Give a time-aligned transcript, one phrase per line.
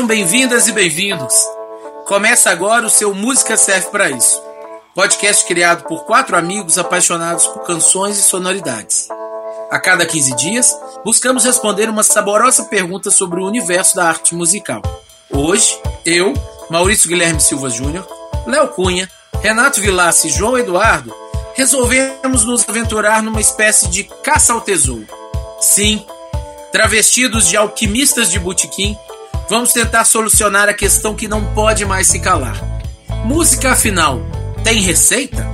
[0.00, 1.34] Sejam bem-vindas e bem-vindos.
[2.06, 4.42] Começa agora o seu Música Serve para Isso.
[4.94, 9.08] Podcast criado por quatro amigos apaixonados por canções e sonoridades.
[9.70, 10.74] A cada 15 dias,
[11.04, 14.80] buscamos responder uma saborosa pergunta sobre o universo da arte musical.
[15.30, 16.32] Hoje, eu,
[16.70, 18.08] Maurício Guilherme Silva Júnior,
[18.46, 19.06] Léo Cunha,
[19.42, 21.14] Renato Vilassi e João Eduardo
[21.54, 25.06] resolvemos nos aventurar numa espécie de caça ao tesouro.
[25.60, 26.02] Sim,
[26.72, 28.96] travestidos de alquimistas de botequim,
[29.50, 32.56] vamos tentar solucionar a questão que não pode mais se calar.
[33.24, 34.22] Música, afinal,
[34.62, 35.44] tem receita?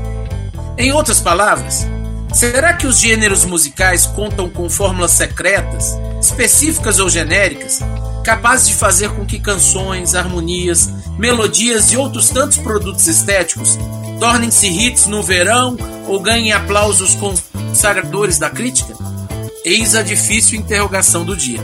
[0.76, 1.86] Em outras palavras,
[2.34, 7.80] será que os gêneros musicais contam com fórmulas secretas, específicas ou genéricas,
[8.22, 13.78] capazes de fazer com que canções, harmonias, melodias e outros tantos produtos estéticos
[14.20, 15.74] tornem-se hits no verão
[16.06, 18.94] ou ganhem aplausos consagradores da crítica?
[19.64, 21.60] Eis a difícil interrogação do dia.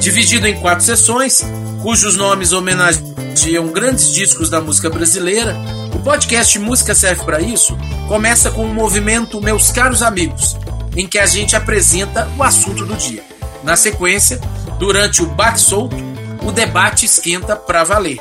[0.00, 1.42] Dividido em quatro sessões,
[1.82, 5.56] cujos nomes homenageiam grandes discos da música brasileira,
[5.94, 10.56] o podcast Música Serve para Isso começa com o movimento Meus Caros Amigos,
[10.96, 13.24] em que a gente apresenta o assunto do dia.
[13.64, 14.40] Na sequência,
[14.78, 15.96] durante o bate solto,
[16.42, 18.20] o debate esquenta para valer.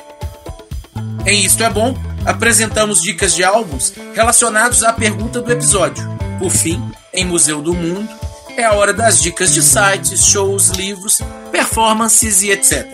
[1.26, 6.04] Em Isto é Bom, apresentamos dicas de álbuns relacionados à pergunta do episódio.
[6.40, 6.84] Por fim,
[7.14, 8.10] em Museu do Mundo,
[8.58, 11.22] é a hora das dicas de sites, shows, livros,
[11.58, 12.86] performances e etc.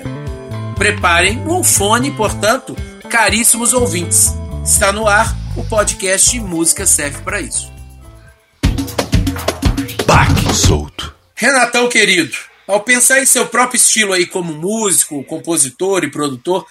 [0.78, 2.78] Preparem o fone, portanto,
[3.10, 4.34] caríssimos ouvintes.
[4.64, 7.70] Está no ar o podcast Música Serve para Isso.
[10.08, 11.14] Baque solto.
[11.36, 16.66] Renatão querido, ao pensar em seu próprio estilo aí como músico, compositor e produtor,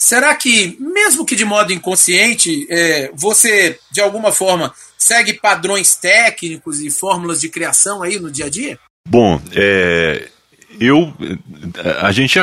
[0.00, 6.80] Será que, mesmo que de modo inconsciente, é, você, de alguma forma, segue padrões técnicos
[6.80, 8.78] e fórmulas de criação aí no dia a dia?
[9.08, 10.28] Bom, é,
[10.80, 11.12] eu
[12.00, 12.38] a gente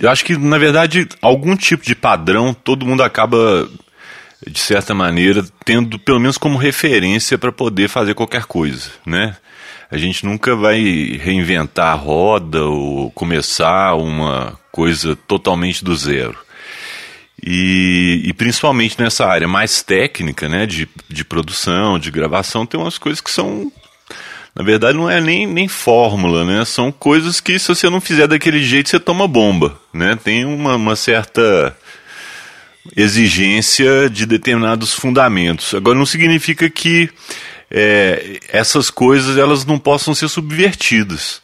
[0.00, 3.68] eu acho que na verdade algum tipo de padrão todo mundo acaba
[4.46, 9.36] de certa maneira tendo pelo menos como referência para poder fazer qualquer coisa, né?
[9.90, 10.80] A gente nunca vai
[11.20, 16.38] reinventar a roda ou começar uma coisa totalmente do zero.
[17.42, 22.98] E, e, principalmente nessa área mais técnica, né, de, de produção, de gravação, tem umas
[22.98, 23.72] coisas que são.
[24.54, 26.64] Na verdade, não é nem, nem fórmula, né?
[26.64, 30.18] São coisas que, se você não fizer daquele jeito, você toma bomba, né?
[30.22, 31.76] Tem uma, uma certa
[32.96, 35.74] exigência de determinados fundamentos.
[35.74, 37.08] Agora, não significa que
[37.70, 41.40] é, essas coisas elas não possam ser subvertidas.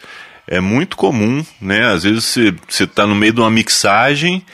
[0.49, 1.93] É muito comum, né?
[1.93, 2.25] Às vezes
[2.69, 4.45] você está no meio de uma mixagem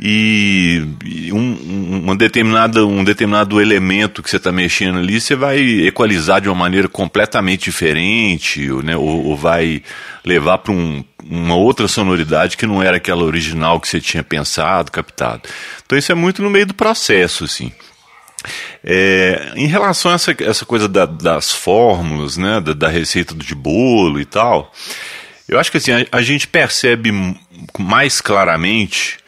[0.00, 0.80] e,
[1.32, 6.48] um, uma determinada, um determinado elemento que você está mexendo ali, você vai equalizar de
[6.48, 9.82] uma maneira completamente diferente, né, ou, ou vai
[10.24, 14.92] levar para um, uma outra sonoridade que não era aquela original que você tinha pensado,
[14.92, 15.42] captado.
[15.84, 17.72] Então isso é muito no meio do processo, assim.
[18.84, 23.52] É, em relação a essa, essa coisa da, das fórmulas, né, da, da, receita de
[23.52, 24.72] bolo e tal,
[25.48, 27.10] eu acho que assim, a, a gente percebe
[27.76, 29.18] mais claramente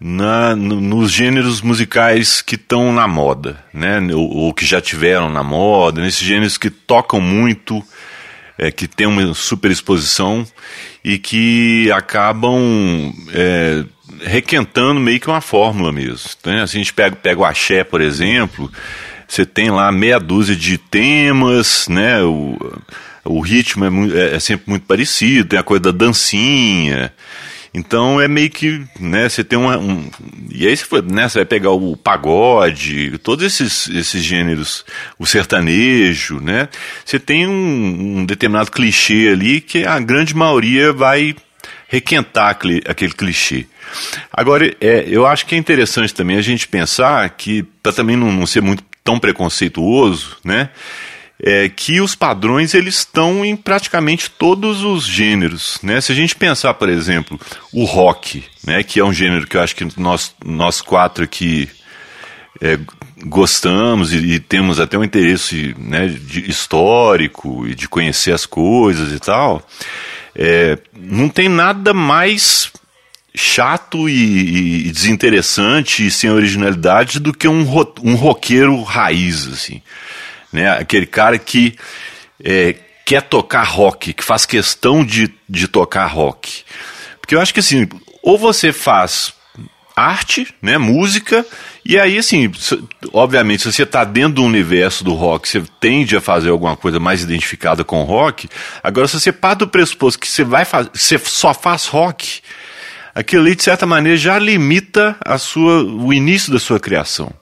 [0.00, 4.00] na, nos gêneros musicais que estão na moda, né?
[4.12, 7.82] Ou, ou, que já tiveram na moda, nesses gêneros que tocam muito,
[8.58, 10.46] é, que tem uma super exposição
[11.02, 13.84] e que acabam é,
[14.22, 16.30] requentando meio que uma fórmula mesmo.
[16.44, 16.62] Né?
[16.62, 18.70] a gente pega, pega o axé, por exemplo,
[19.26, 22.22] você tem lá meia dúzia de temas, né?
[22.22, 22.58] O,
[23.24, 27.12] o ritmo é, é, é sempre muito parecido, tem a coisa da dancinha.
[27.74, 30.08] Então é meio que, né, você tem uma, um,
[30.48, 34.84] e aí você, né, você vai pegar o pagode, todos esses, esses gêneros,
[35.18, 36.68] o sertanejo, né,
[37.04, 41.34] você tem um, um determinado clichê ali que a grande maioria vai
[41.88, 43.66] requentar aquele, aquele clichê.
[44.32, 48.30] Agora, é, eu acho que é interessante também a gente pensar que, para também não,
[48.30, 50.70] não ser muito tão preconceituoso, né,
[51.40, 56.00] é que os padrões eles estão em praticamente todos os gêneros, né?
[56.00, 57.38] Se a gente pensar, por exemplo,
[57.72, 61.68] o rock, né, que é um gênero que eu acho que nós, nós quatro aqui
[62.60, 62.78] é,
[63.26, 69.12] gostamos e, e, temos até um interesse né, de, histórico e de conhecer as coisas
[69.12, 69.66] e tal,
[70.36, 72.70] é, não tem nada mais
[73.34, 77.66] chato e, e, desinteressante e sem originalidade do que um,
[78.02, 79.82] um roqueiro raiz, assim
[80.54, 80.70] né?
[80.70, 81.76] Aquele cara que
[82.42, 86.62] é, quer tocar rock, que faz questão de, de tocar rock.
[87.20, 87.88] Porque eu acho que assim,
[88.22, 89.34] ou você faz
[89.96, 91.46] arte, né, música,
[91.84, 92.50] e aí, assim,
[93.12, 96.98] obviamente, se você está dentro do universo do rock, você tende a fazer alguma coisa
[96.98, 98.48] mais identificada com o rock.
[98.82, 102.40] Agora, se você parte do pressuposto que você vai fazer, você só faz rock,
[103.14, 107.32] aquilo ali, de certa maneira, já limita a sua, o início da sua criação.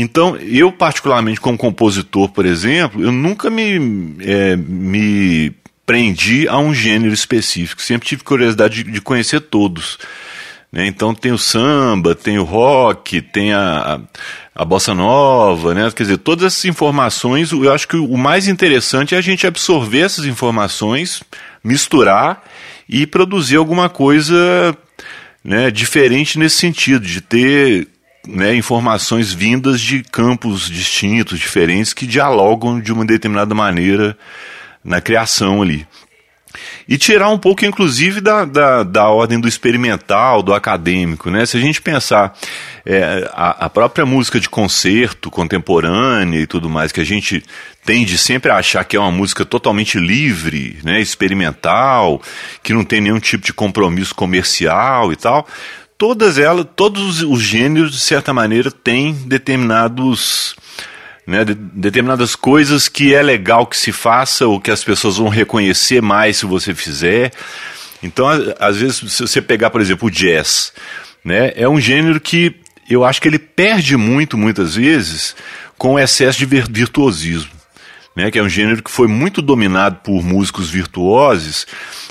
[0.00, 5.52] Então, eu particularmente como compositor, por exemplo, eu nunca me, é, me
[5.84, 7.82] prendi a um gênero específico.
[7.82, 9.98] Sempre tive curiosidade de, de conhecer todos.
[10.70, 10.86] Né?
[10.86, 14.00] Então tem o samba, tem o rock, tem a,
[14.54, 15.90] a, bossa nova, né?
[15.90, 20.02] quer dizer, todas essas informações, eu acho que o mais interessante é a gente absorver
[20.02, 21.24] essas informações,
[21.64, 22.44] misturar
[22.88, 24.76] e produzir alguma coisa
[25.42, 27.88] né, diferente nesse sentido, de ter
[28.28, 34.16] né, informações vindas de campos distintos, diferentes, que dialogam de uma determinada maneira
[34.84, 35.86] na criação ali.
[36.88, 41.30] E tirar um pouco, inclusive, da, da, da ordem do experimental, do acadêmico.
[41.30, 41.44] Né?
[41.44, 42.34] Se a gente pensar
[42.86, 47.42] é, a, a, própria música de concerto contemporânea e tudo mais, que a gente
[47.84, 52.20] tende sempre a achar que é uma música totalmente livre, né, experimental,
[52.62, 55.46] que não tem nenhum tipo de compromisso comercial e tal,
[55.98, 60.54] todas elas, todos os gêneros, de certa maneira, têm determinados
[61.26, 65.28] né, de, determinadas coisas que é legal que se faça ou que as pessoas vão
[65.28, 67.32] reconhecer mais se você fizer.
[68.02, 68.26] Então,
[68.60, 70.72] às vezes, se você pegar, por exemplo, o jazz,
[71.24, 72.54] né, é um gênero que
[72.88, 75.36] eu acho que ele perde muito, muitas vezes,
[75.76, 77.57] com o excesso de virtuosismo.
[78.18, 81.68] Né, que é um gênero que foi muito dominado por músicos virtuosos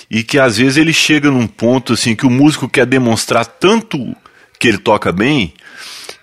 [0.09, 4.15] e que às vezes ele chega num ponto assim que o músico quer demonstrar tanto
[4.57, 5.54] que ele toca bem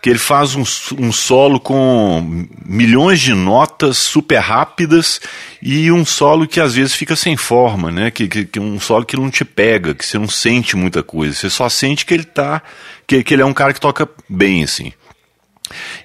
[0.05, 0.65] que ele faz um,
[0.99, 5.19] um solo com milhões de notas super rápidas
[5.63, 8.11] e um solo que às vezes fica sem forma, né?
[8.11, 11.35] Que, que, que, um solo que não te pega, que você não sente muita coisa,
[11.35, 12.63] você só sente que ele tá,
[13.07, 14.93] que, que ele é um cara que toca bem assim.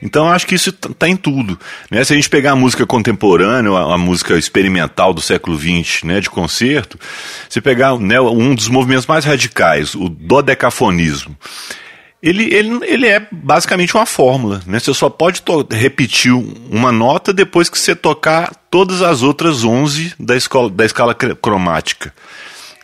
[0.01, 1.59] Então acho que isso está em tudo.
[1.89, 2.03] Né?
[2.03, 6.19] Se a gente pegar a música contemporânea, a, a, música experimental do século XX, né,
[6.19, 6.99] de concerto,
[7.47, 11.35] você pegar né, um dos movimentos mais radicais, o dodecafonismo
[12.21, 14.61] ele, ele, ele é basicamente uma fórmula.
[14.65, 14.79] Né?
[14.79, 20.35] Você só pode repetir uma nota depois que você tocar todas as outras 11 da,
[20.35, 22.13] escola, da escala cromática.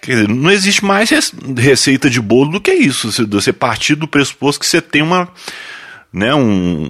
[0.01, 1.09] Dizer, não existe mais
[1.57, 3.11] receita de bolo do que isso.
[3.11, 5.27] Você partir do pressuposto que você tem uma,
[6.15, 6.89] né, um,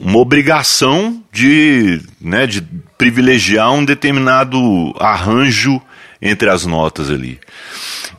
[0.00, 2.60] uma obrigação de, né, de
[2.98, 5.80] privilegiar um determinado arranjo
[6.20, 7.38] entre as notas ali.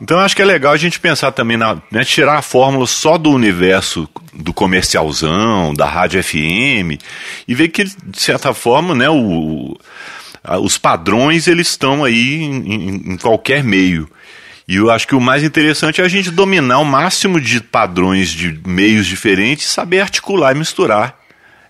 [0.00, 3.18] Então acho que é legal a gente pensar também na né, tirar a fórmula só
[3.18, 6.98] do universo do comercialzão, da rádio FM
[7.46, 9.76] e ver que de certa forma, né, o,
[10.62, 14.08] os padrões eles estão aí em, em qualquer meio.
[14.68, 18.28] E eu acho que o mais interessante é a gente dominar o máximo de padrões
[18.28, 21.18] de meios diferentes, saber articular e misturar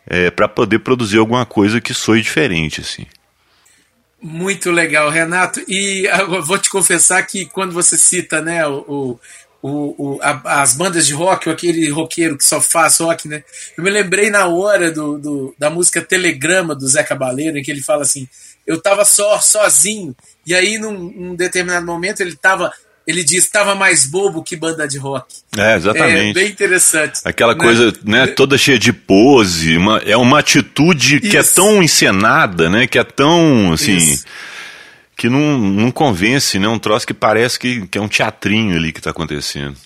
[0.05, 3.07] é, para poder produzir alguma coisa que soe diferente assim.
[4.21, 5.63] Muito legal, Renato.
[5.69, 9.17] E eu vou te confessar que quando você cita né, o,
[9.63, 13.45] o, o a, as bandas de rock, ou aquele roqueiro que só faz rock, né?
[13.77, 17.71] Eu me lembrei na hora do, do, da música Telegrama do Zé Cabaleiro, em que
[17.71, 18.29] ele fala assim:
[18.67, 22.73] eu tava só, sozinho, e aí num, num determinado momento ele tava
[23.09, 25.37] ele diz estava mais bobo que banda de rock.
[25.57, 26.39] É, exatamente.
[26.39, 27.21] É bem interessante.
[27.25, 27.65] Aquela né?
[27.65, 31.31] coisa, né, toda cheia de pose, uma, é uma atitude Isso.
[31.31, 34.27] que é tão encenada, né, que é tão, assim, Isso.
[35.17, 38.93] que não, não convence, né, um troço que parece que, que é um teatrinho ali
[38.93, 39.77] que está acontecendo.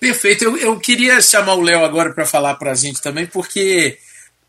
[0.00, 0.42] Perfeito.
[0.42, 3.96] Eu, eu queria chamar o Léo agora para falar para a gente também, porque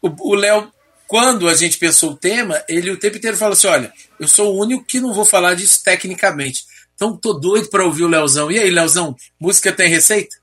[0.01, 0.71] o Léo
[1.07, 4.53] quando a gente pensou o tema, ele o tempo inteiro fala assim: olha, eu sou
[4.53, 6.63] o único que não vou falar disso tecnicamente.
[6.95, 8.51] Então tô doido para ouvir o Leozão.
[8.51, 10.35] E aí, Leozão, música tem receita?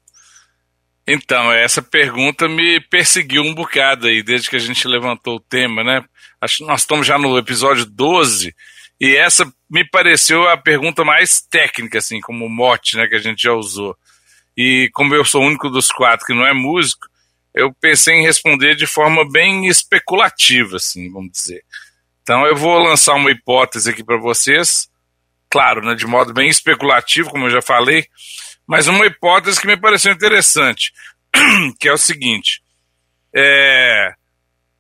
[1.07, 5.83] Então, essa pergunta me perseguiu um bocado aí, desde que a gente levantou o tema,
[5.83, 6.05] né?
[6.40, 8.55] Acho que nós estamos já no episódio 12,
[9.00, 13.43] e essa me pareceu a pergunta mais técnica, assim, como mote, né, que a gente
[13.43, 13.97] já usou.
[14.57, 17.07] E como eu sou o único dos quatro que não é músico,
[17.54, 21.64] eu pensei em responder de forma bem especulativa, assim, vamos dizer.
[22.23, 24.88] Então eu vou lançar uma hipótese aqui para vocês,
[25.50, 28.07] claro, né, de modo bem especulativo, como eu já falei,
[28.66, 30.92] mas uma hipótese que me pareceu interessante,
[31.78, 32.62] que é o seguinte:
[33.35, 34.14] é,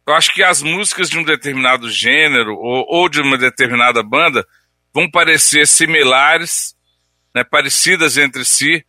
[0.06, 4.46] eu acho que as músicas de um determinado gênero ou, ou de uma determinada banda
[4.92, 6.74] vão parecer similares,
[7.34, 8.84] né, parecidas entre si,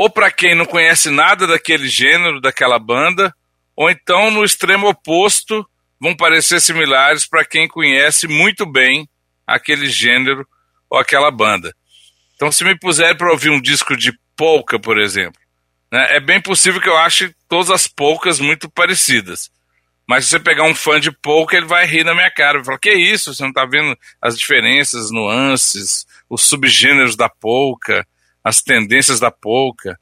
[0.00, 3.34] ou para quem não conhece nada daquele gênero, daquela banda,
[3.76, 5.62] ou então no extremo oposto
[6.00, 9.06] vão parecer similares para quem conhece muito bem
[9.46, 10.48] aquele gênero
[10.88, 11.76] ou aquela banda.
[12.34, 15.38] Então, se me puser para ouvir um disco de polka, por exemplo,
[15.92, 16.16] Né?
[16.16, 19.50] É bem possível que eu ache todas as poucas muito parecidas.
[20.08, 22.58] Mas se você pegar um fã de polka, ele vai rir na minha cara.
[22.58, 23.34] Vai falar, que isso?
[23.34, 28.06] Você não está vendo as diferenças, as nuances, os subgêneros da polka,
[28.44, 29.98] as tendências da polka.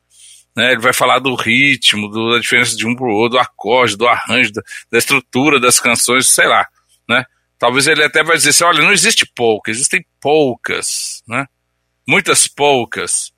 [0.56, 0.72] Né?
[0.72, 3.96] Ele vai falar do ritmo, do, da diferença de um para o outro, do acorde,
[3.96, 6.66] do arranjo, da, da, estrutura das canções, sei lá.
[7.08, 7.24] Né?
[7.58, 11.46] Talvez ele até vai dizer assim, olha, não existe polka, existem polcas, né?
[12.06, 13.32] Muitas polcas.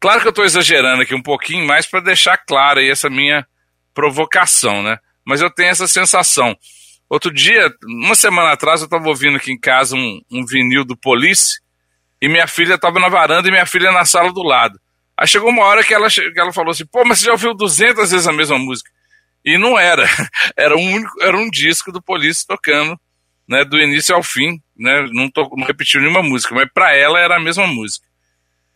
[0.00, 3.46] Claro que eu estou exagerando aqui um pouquinho mais para deixar clara essa minha
[3.92, 4.98] provocação, né?
[5.24, 6.56] Mas eu tenho essa sensação.
[7.08, 10.96] Outro dia, uma semana atrás, eu estava ouvindo aqui em casa um, um vinil do
[10.96, 11.60] Police
[12.20, 14.78] e minha filha estava na varanda e minha filha na sala do lado.
[15.16, 17.54] Aí chegou uma hora que ela, que ela falou assim: pô, mas você já ouviu
[17.54, 18.90] 200 vezes a mesma música?
[19.44, 20.06] E não era.
[20.56, 22.98] Era um, único, era um disco do Police tocando,
[23.48, 24.60] né, do início ao fim.
[24.76, 28.06] Né, não, to, não repetiu nenhuma música, mas para ela era a mesma música.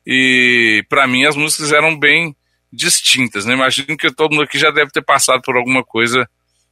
[0.06, 2.34] E para mim as músicas eram bem
[2.72, 3.44] distintas.
[3.44, 3.54] Né?
[3.54, 6.28] Imagino que todo mundo aqui já deve ter passado por alguma coisa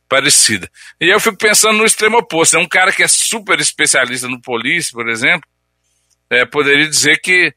[0.09, 0.71] parecida.
[1.00, 2.57] E eu fico pensando no extremo oposto.
[2.57, 5.49] É um cara que é super especialista no Police, por exemplo,
[6.33, 7.55] é, poderia dizer que,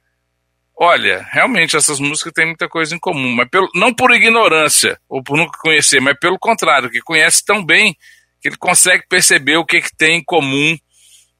[0.77, 5.23] olha, realmente essas músicas têm muita coisa em comum, mas pelo, não por ignorância ou
[5.23, 7.95] por nunca conhecer, mas pelo contrário, que conhece tão bem
[8.41, 10.77] que ele consegue perceber o que, que tem em comum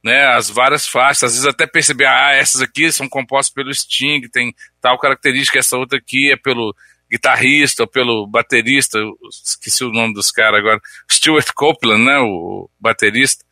[0.04, 4.22] né, as várias faixas, às vezes até perceber, ah, essas aqui são compostas pelo Sting,
[4.32, 6.76] tem tal característica, essa outra aqui é pelo
[7.10, 9.00] guitarrista pelo baterista,
[9.44, 10.80] esqueci o nome dos caras agora,
[11.12, 13.45] Stuart Copeland, né, o baterista.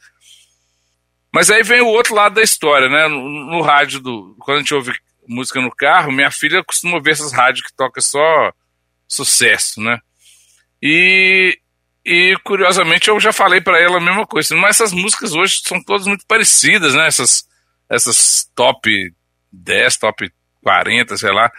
[1.34, 4.60] Mas aí vem o outro lado da história, né, no, no rádio, do, quando a
[4.60, 4.94] gente ouve
[5.28, 8.52] música no carro, minha filha costuma ver essas rádios que toca só
[9.08, 10.00] sucesso, né,
[10.82, 11.58] e
[12.06, 14.56] e curiosamente eu já falei para ela a mesma coisa.
[14.56, 17.08] Mas essas músicas hoje são todas muito parecidas, né?
[17.08, 17.48] Essas,
[17.90, 18.92] essas top
[19.52, 20.30] 10, top
[20.62, 21.50] 40, sei lá.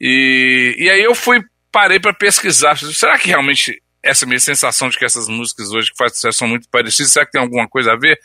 [0.00, 2.76] E, e aí eu fui, parei para pesquisar.
[2.76, 6.46] Será que realmente essa minha sensação de que essas músicas hoje que fazem sucesso são
[6.46, 8.20] muito parecidas, será que tem alguma coisa a ver?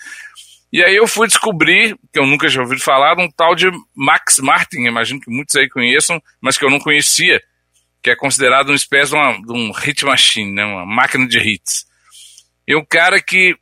[0.71, 4.39] E aí eu fui descobrir, que eu nunca tinha ouvido falar, um tal de Max
[4.39, 7.41] Martin, imagino que muitos aí conheçam, mas que eu não conhecia
[8.01, 11.37] que é considerado uma espécie de, uma, de um hit machine, né, uma máquina de
[11.37, 11.85] hits.
[12.67, 13.55] É um cara que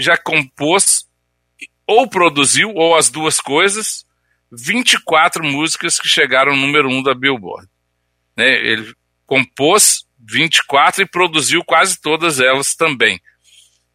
[0.00, 1.06] já compôs
[1.86, 4.04] ou produziu, ou as duas coisas,
[4.50, 7.68] 24 músicas que chegaram no número 1 um da Billboard.
[8.36, 8.92] Né, ele
[9.24, 13.20] compôs 24 e produziu quase todas elas também.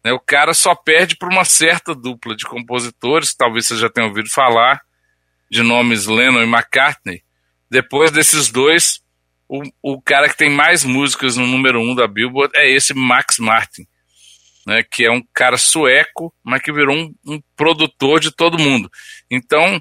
[0.04, 4.06] Né, o cara só perde por uma certa dupla de compositores, talvez você já tenha
[4.06, 4.80] ouvido falar,
[5.50, 7.22] de nomes Lennon e McCartney.
[7.70, 9.00] Depois desses dois,
[9.48, 13.38] o, o cara que tem mais músicas no número um da Billboard é esse Max
[13.38, 13.86] Martin,
[14.66, 18.90] né, que é um cara sueco, mas que virou um, um produtor de todo mundo.
[19.30, 19.80] Então,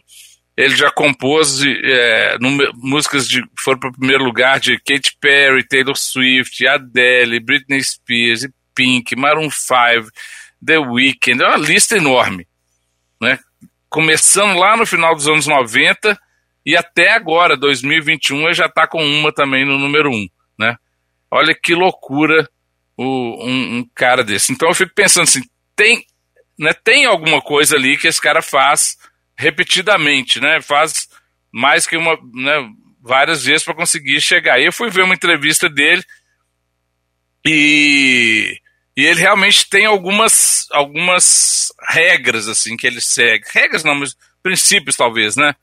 [0.58, 2.38] ele já compôs é,
[2.76, 8.48] músicas de foram para o primeiro lugar de Katy Perry, Taylor Swift, Adele, Britney Spears,
[8.76, 10.12] Pink, Maroon 5,
[10.64, 12.48] The Weeknd, é uma lista enorme,
[13.20, 13.40] né?
[13.90, 16.18] Começando lá no final dos anos 90
[16.66, 20.78] e até agora, 2021, ele já está com uma também no número um, né?
[21.30, 22.48] Olha que loucura
[22.96, 24.52] o, um, um, cara desse.
[24.52, 25.42] Então eu fico pensando assim,
[25.76, 26.06] tem,
[26.60, 28.98] né, tem alguma coisa ali que esse cara faz
[29.36, 30.62] repetidamente, né?
[30.62, 31.10] Faz
[31.52, 32.70] mais que uma, né,
[33.02, 34.60] várias vezes para conseguir chegar.
[34.60, 36.04] E eu fui ver uma entrevista dele
[37.46, 38.58] e,
[38.96, 43.46] e ele realmente tem algumas, algumas regras assim que ele segue.
[43.54, 45.56] Regras não, mas princípios talvez, né?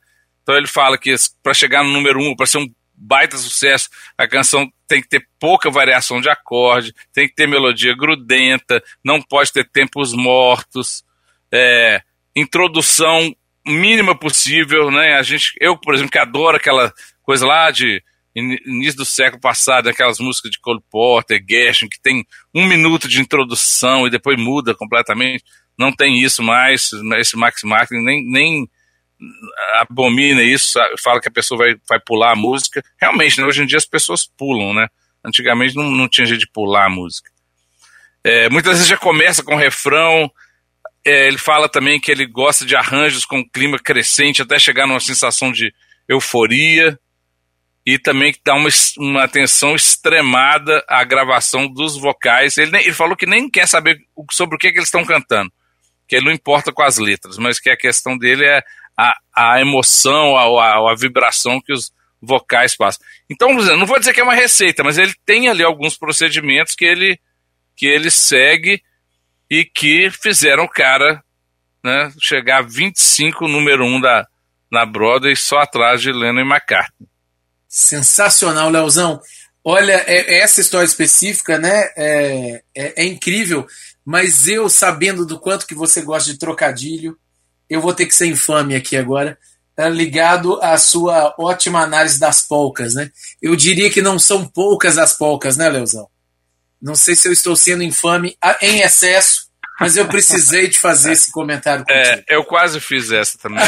[0.43, 4.27] Então ele fala que para chegar no número um, para ser um baita sucesso, a
[4.27, 9.53] canção tem que ter pouca variação de acorde, tem que ter melodia grudenta, não pode
[9.53, 11.03] ter tempos mortos,
[11.51, 12.01] é,
[12.35, 13.33] introdução
[13.65, 15.15] mínima possível, né?
[15.15, 18.03] A gente, eu, por exemplo, que adoro aquela coisa lá de
[18.35, 23.19] início do século passado, aquelas músicas de Cole Porter, Gershwin, que tem um minuto de
[23.19, 25.43] introdução e depois muda completamente.
[25.77, 28.69] Não tem isso mais, esse Max Martin nem, nem
[29.73, 32.83] abomina isso, fala que a pessoa vai, vai pular a música.
[32.99, 34.87] Realmente, né, hoje em dia as pessoas pulam, né?
[35.23, 37.29] Antigamente não, não tinha jeito de pular a música.
[38.23, 40.31] É, muitas vezes já começa com refrão.
[41.05, 44.99] É, ele fala também que ele gosta de arranjos com clima crescente até chegar numa
[44.99, 45.73] sensação de
[46.07, 46.97] euforia.
[47.85, 52.57] E também que dá uma, uma atenção extremada à gravação dos vocais.
[52.57, 53.97] Ele, ele falou que nem quer saber
[54.31, 55.51] sobre o que, que eles estão cantando
[56.09, 58.63] que ele não importa com as letras, mas que a questão dele é
[58.97, 63.05] a, a emoção, a, a, a vibração que os vocais passam.
[63.29, 66.83] Então, não vou dizer que é uma receita, mas ele tem ali alguns procedimentos que
[66.83, 67.17] ele,
[67.77, 68.81] que ele segue
[69.49, 71.23] e que fizeram o cara
[71.83, 74.27] né, chegar a 25 número 1 da,
[74.71, 77.07] na Broadway, só atrás de Lennon e McCartney.
[77.69, 79.21] Sensacional, Leozão.
[79.63, 83.67] Olha, é, essa história específica, né, é, é, é, incrível,
[84.03, 87.15] mas eu, sabendo do quanto que você gosta de trocadilho,
[87.69, 89.37] eu vou ter que ser infame aqui agora,
[89.75, 93.11] tá ligado à sua ótima análise das polcas, né?
[93.39, 96.09] Eu diria que não são poucas as polcas, né, Leozão?
[96.81, 99.48] Não sei se eu estou sendo infame em excesso,
[99.79, 102.25] mas eu precisei de fazer esse comentário é, contigo.
[102.29, 103.63] É, eu quase fiz essa também.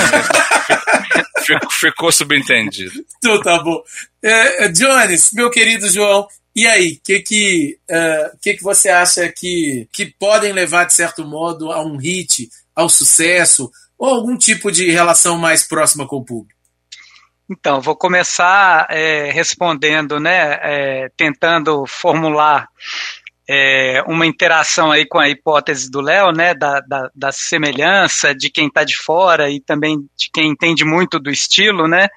[1.43, 3.03] ficou, ficou subentendido.
[3.17, 3.81] Então tá bom.
[4.21, 9.31] É, Jones, meu querido João, e aí, o que que, uh, que que você acha
[9.31, 14.69] que, que podem levar, de certo modo, a um hit, ao sucesso, ou algum tipo
[14.69, 16.59] de relação mais próxima com o público?
[17.49, 22.67] Então, vou começar é, respondendo, né, é, tentando formular
[23.49, 28.49] é, uma interação aí com a hipótese do Léo, né, da, da, da, semelhança de
[28.49, 32.07] quem está de fora e também de quem entende muito do estilo, né,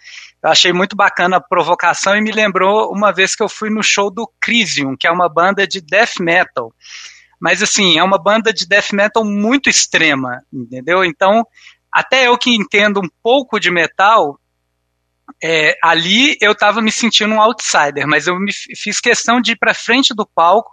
[0.42, 3.82] eu achei muito bacana a provocação e me lembrou uma vez que eu fui no
[3.82, 6.72] show do Crisium, que é uma banda de death metal,
[7.40, 11.04] mas assim, é uma banda de death metal muito extrema, entendeu?
[11.04, 11.46] Então,
[11.90, 14.38] até eu que entendo um pouco de metal,
[15.42, 19.56] é, ali eu estava me sentindo um outsider, mas eu me fiz questão de ir
[19.56, 20.72] para frente do palco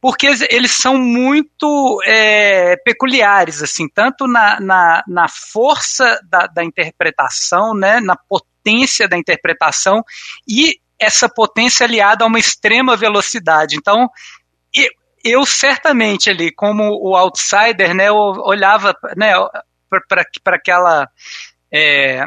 [0.00, 7.74] porque eles são muito é, peculiares, assim, tanto na, na, na força da, da, interpretação,
[7.74, 10.02] né, na potência da interpretação
[10.48, 13.76] e essa potência aliada a uma extrema velocidade.
[13.76, 14.08] Então,
[14.74, 14.88] eu,
[15.22, 19.34] eu certamente ali, como o outsider, né, eu olhava né,
[20.08, 21.06] para aquela
[21.70, 22.24] é,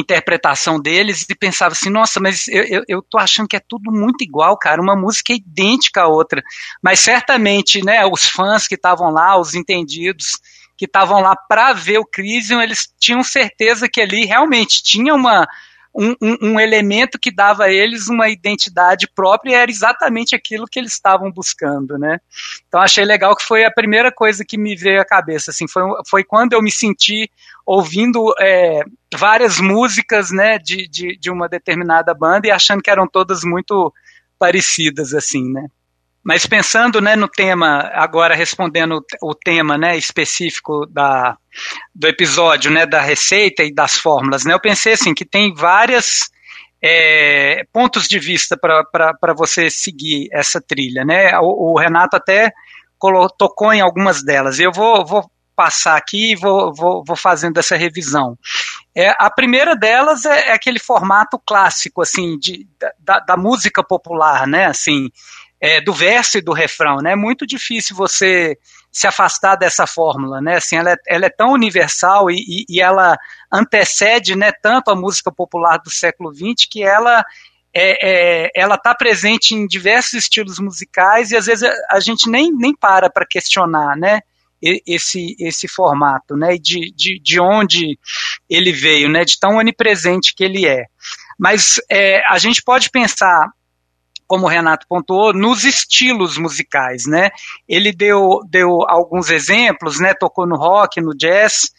[0.00, 3.90] interpretação deles e pensava assim, nossa, mas eu, eu, eu, tô achando que é tudo
[3.92, 6.42] muito igual, cara, uma música é idêntica à outra,
[6.82, 10.38] mas certamente, né, os fãs que estavam lá, os entendidos
[10.76, 15.46] que estavam lá para ver o Crisium, eles tinham certeza que ali realmente tinha uma
[15.94, 20.66] um, um, um, elemento que dava a eles uma identidade própria e era exatamente aquilo
[20.66, 22.18] que eles estavam buscando, né?
[22.66, 25.82] Então achei legal que foi a primeira coisa que me veio à cabeça, assim, foi,
[26.08, 27.30] foi quando eu me senti
[27.64, 28.82] ouvindo é,
[29.14, 33.92] várias músicas, né, de, de, de uma determinada banda e achando que eram todas muito
[34.38, 35.68] parecidas, assim, né?
[36.24, 41.36] Mas pensando né, no tema, agora respondendo o tema né, específico da,
[41.94, 46.30] do episódio, né, da receita e das fórmulas, né, eu pensei assim que tem várias
[46.82, 51.04] é, pontos de vista para você seguir essa trilha.
[51.04, 51.38] Né?
[51.38, 52.52] O, o Renato até
[53.38, 54.58] tocou em algumas delas.
[54.58, 58.36] Eu vou, vou passar aqui e vou, vou, vou fazendo essa revisão.
[58.94, 62.66] É, a primeira delas é, é aquele formato clássico, assim, de,
[62.98, 65.10] da, da música popular, né, assim,
[65.64, 67.12] é, do verso e do refrão, né?
[67.12, 68.58] É muito difícil você
[68.92, 70.56] se afastar dessa fórmula, né?
[70.56, 73.16] Assim, ela é, ela é tão universal e, e, e, ela
[73.50, 77.24] antecede, né, tanto a música popular do século XX que ela
[77.72, 82.28] é, é, ela está presente em diversos estilos musicais e às vezes a, a gente
[82.28, 84.20] nem, nem para para questionar, né?
[84.86, 86.58] Esse, esse formato, né?
[86.58, 87.98] De, de, de onde
[88.50, 89.24] ele veio, né?
[89.24, 90.84] De tão onipresente que ele é.
[91.38, 93.50] Mas é, a gente pode pensar
[94.26, 97.30] como o Renato pontuou, nos estilos musicais, né?
[97.68, 100.14] Ele deu, deu alguns exemplos, né?
[100.14, 101.70] Tocou no rock, no jazz,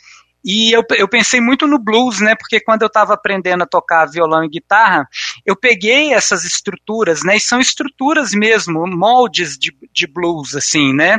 [0.48, 2.36] e eu, eu pensei muito no blues, né?
[2.36, 5.10] Porque quando eu estava aprendendo a tocar violão e guitarra,
[5.44, 7.38] eu peguei essas estruturas, né?
[7.38, 11.18] E são estruturas mesmo, moldes de, de blues, assim, né?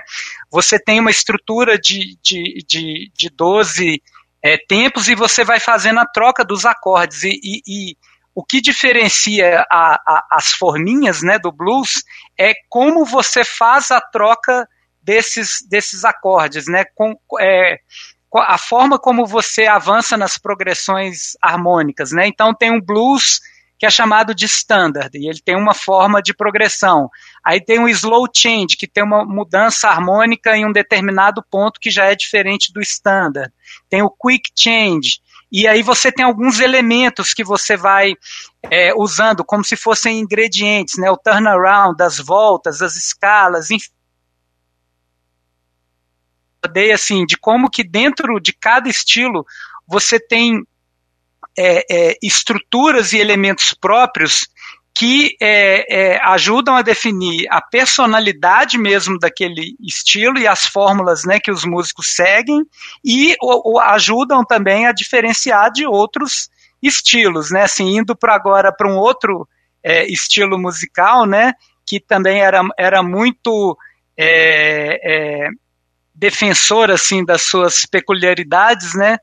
[0.48, 4.00] Você tem uma estrutura de, de, de, de 12
[4.40, 7.24] é, tempos e você vai fazendo a troca dos acordes.
[7.24, 7.96] E, e, e
[8.36, 12.04] o que diferencia a, a, as forminhas né, do blues
[12.38, 14.68] é como você faz a troca
[15.02, 16.84] desses, desses acordes, né?
[16.94, 17.78] Com, é,
[18.34, 22.26] a forma como você avança nas progressões harmônicas, né?
[22.26, 23.40] Então tem um blues
[23.78, 27.08] que é chamado de standard, e ele tem uma forma de progressão.
[27.42, 31.90] Aí tem um slow change, que tem uma mudança harmônica em um determinado ponto que
[31.90, 33.50] já é diferente do standard.
[33.88, 38.14] Tem o quick change, e aí você tem alguns elementos que você vai
[38.70, 41.10] é, usando como se fossem ingredientes, né?
[41.10, 43.90] O turnaround, as voltas, as escalas, enfim.
[46.72, 49.46] Dei assim de como que dentro de cada estilo
[49.86, 50.66] você tem
[51.56, 54.48] é, é, estruturas e elementos próprios
[54.96, 61.38] que é, é, ajudam a definir a personalidade mesmo daquele estilo e as fórmulas né,
[61.38, 62.64] que os músicos seguem
[63.04, 63.36] e
[63.82, 66.48] ajudam também a diferenciar de outros
[66.82, 67.64] estilos, né?
[67.64, 69.46] Assim, indo para agora para um outro
[69.82, 71.52] é, estilo musical, né?
[71.84, 73.76] Que também era, era muito
[74.16, 75.48] é, é,
[76.14, 79.18] defensor assim das suas peculiaridades, né?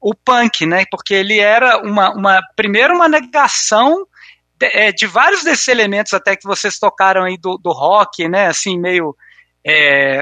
[0.00, 0.84] O punk, né?
[0.88, 4.06] Porque ele era uma, uma primeiro uma negação
[4.58, 8.46] de, é, de, vários desses elementos até que vocês tocaram aí do, do rock, né,
[8.46, 9.16] assim, meio
[9.64, 10.20] é,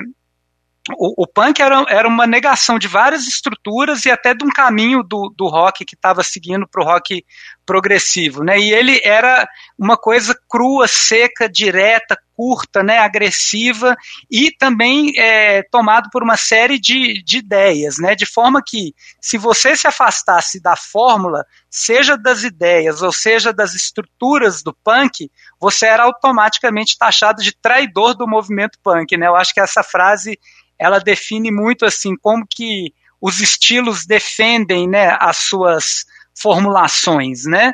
[0.93, 5.03] o, o, punk era, era uma negação de várias estruturas e até de um caminho
[5.03, 7.25] do, do rock que estava seguindo para o rock
[7.65, 8.59] progressivo, né?
[8.59, 12.99] E ele era uma coisa crua, seca, direta, curta, né?
[12.99, 13.97] Agressiva
[14.31, 18.15] e também é, tomado por uma série de, de ideias, né?
[18.15, 23.75] De forma que se você se afastasse da fórmula, seja das ideias ou seja das
[23.75, 29.29] estruturas do punk, você era automaticamente taxado de traidor do movimento punk, né?
[29.29, 30.39] Eu acho que essa frase
[30.85, 37.73] ela define muito assim como que os estilos defendem né, as suas formulações, né?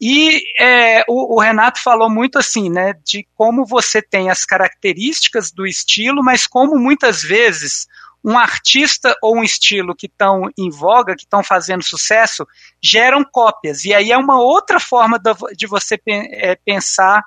[0.00, 5.50] E é, o, o, Renato falou muito assim, né, de como você tem as características
[5.50, 7.86] do estilo, mas como muitas vezes
[8.22, 12.46] um artista ou um estilo que estão em voga, que estão fazendo sucesso,
[12.82, 13.84] geram cópias.
[13.84, 15.18] E aí é uma outra forma
[15.56, 17.22] de você é, pensar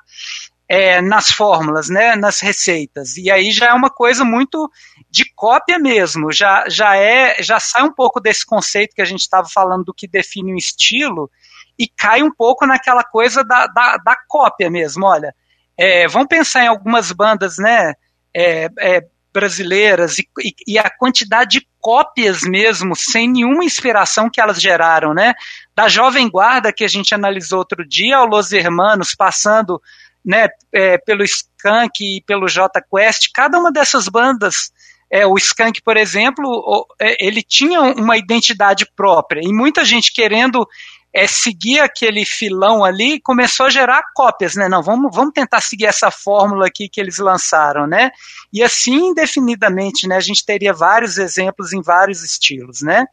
[0.68, 3.16] é, nas fórmulas, né, nas receitas.
[3.16, 4.70] E aí já é uma coisa muito
[5.10, 6.32] de cópia mesmo.
[6.32, 9.94] Já, já é, já sai um pouco desse conceito que a gente estava falando do
[9.94, 11.30] que define um estilo
[11.78, 15.06] e cai um pouco naquela coisa da, da, da cópia mesmo.
[15.06, 15.34] Olha,
[15.78, 17.94] é, vamos pensar em algumas bandas, né,
[18.36, 19.02] é, é
[19.34, 25.14] brasileiras e, e, e, a quantidade de cópias mesmo, sem nenhuma inspiração que elas geraram,
[25.14, 25.36] né?
[25.76, 29.80] Da Jovem Guarda que a gente analisou outro dia, ao Los Hermanos, passando
[30.26, 34.72] né, é, pelo Skank e pelo J Quest, cada uma dessas bandas,
[35.12, 40.68] é, o Skank, por exemplo, é, ele tinha uma identidade própria, e muita gente querendo
[41.14, 44.68] é, seguir aquele filão ali, começou a gerar cópias, né?
[44.68, 48.12] Não, vamos, vamos tentar seguir essa fórmula aqui que eles lançaram, né?
[48.54, 50.18] E assim, indefinidamente, né?
[50.18, 53.06] A gente teria vários exemplos em vários estilos, né?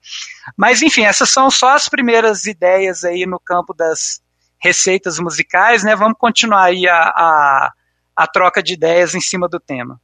[0.56, 4.20] Mas, enfim, essas são só as primeiras ideias aí no campo das,
[4.64, 5.94] receitas musicais, né?
[5.94, 7.72] Vamos continuar aí a, a,
[8.16, 10.00] a troca de ideias em cima do tema.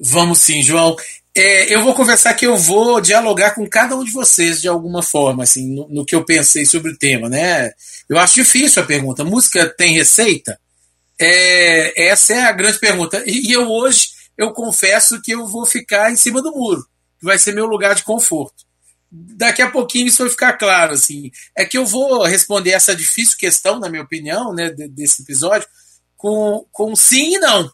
[0.00, 0.96] Vamos sim, João.
[1.36, 5.02] É, eu vou conversar que eu vou dialogar com cada um de vocês de alguma
[5.02, 7.72] forma, assim, no, no, que eu pensei sobre o tema, né?
[8.08, 9.24] Eu acho difícil a pergunta.
[9.24, 10.58] Música tem receita?
[11.20, 13.22] É, essa é a grande pergunta.
[13.26, 16.84] E, e eu hoje eu confesso que eu vou ficar em cima do muro,
[17.18, 18.64] que vai ser meu lugar de conforto
[19.14, 21.30] daqui a pouquinho isso vai ficar claro, assim.
[21.56, 25.68] É que eu vou responder essa difícil questão, na minha opinião, né, desse episódio,
[26.16, 27.70] com, com sim e não.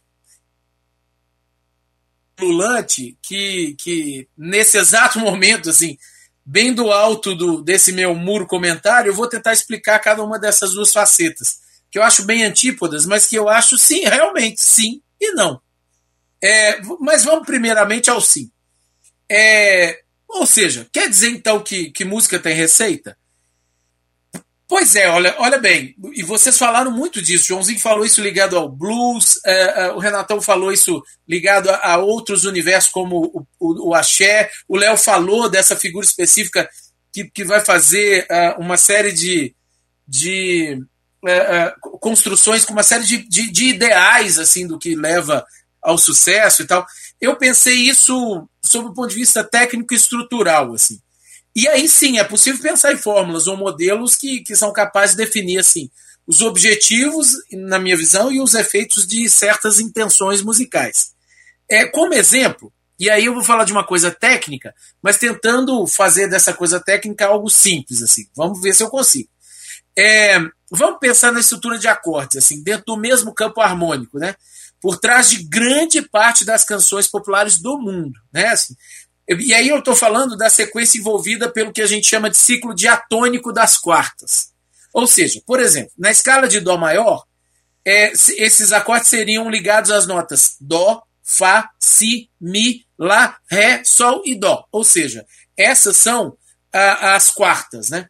[2.40, 5.96] Lulante, que, que nesse exato momento, assim,
[6.44, 10.72] bem do alto do, desse meu muro comentário, eu vou tentar explicar cada uma dessas
[10.72, 11.58] duas facetas,
[11.90, 15.60] que eu acho bem antípodas, mas que eu acho sim, realmente, sim e não.
[16.42, 18.50] É, mas vamos primeiramente ao sim.
[19.30, 23.16] É, ou seja, quer dizer então que, que música tem receita?
[24.70, 27.48] Pois é, olha, olha bem, e vocês falaram muito disso.
[27.48, 31.96] Joãozinho falou isso ligado ao blues, é, é, o Renatão falou isso ligado a, a
[31.98, 36.70] outros universos como o, o, o axé, o Léo falou dessa figura específica
[37.12, 39.52] que, que vai fazer uh, uma série de,
[40.06, 40.80] de
[41.24, 45.44] uh, uh, construções com uma série de, de, de ideais assim do que leva
[45.82, 46.86] ao sucesso e tal.
[47.20, 51.00] Eu pensei isso sob o ponto de vista técnico e estrutural, assim.
[51.54, 55.24] E aí sim, é possível pensar em fórmulas ou modelos que, que são capazes de
[55.24, 55.90] definir assim
[56.26, 61.10] os objetivos, na minha visão, e os efeitos de certas intenções musicais.
[61.68, 66.28] É, como exemplo, e aí eu vou falar de uma coisa técnica, mas tentando fazer
[66.28, 68.26] dessa coisa técnica algo simples, assim.
[68.36, 69.28] Vamos ver se eu consigo.
[69.98, 70.38] É,
[70.70, 74.36] vamos pensar na estrutura de acordes, assim, dentro do mesmo campo harmônico, né?
[74.80, 78.18] por trás de grande parte das canções populares do mundo.
[78.32, 78.46] Né?
[78.46, 78.74] Assim,
[79.38, 82.74] e aí eu estou falando da sequência envolvida pelo que a gente chama de ciclo
[82.74, 84.50] diatônico das quartas.
[84.92, 87.24] Ou seja, por exemplo, na escala de Dó maior,
[87.84, 94.34] é, esses acordes seriam ligados às notas Dó, Fá, Si, Mi, Lá, Ré, Sol e
[94.34, 94.64] Dó.
[94.72, 95.24] Ou seja,
[95.56, 96.36] essas são
[96.72, 98.08] ah, as quartas, né?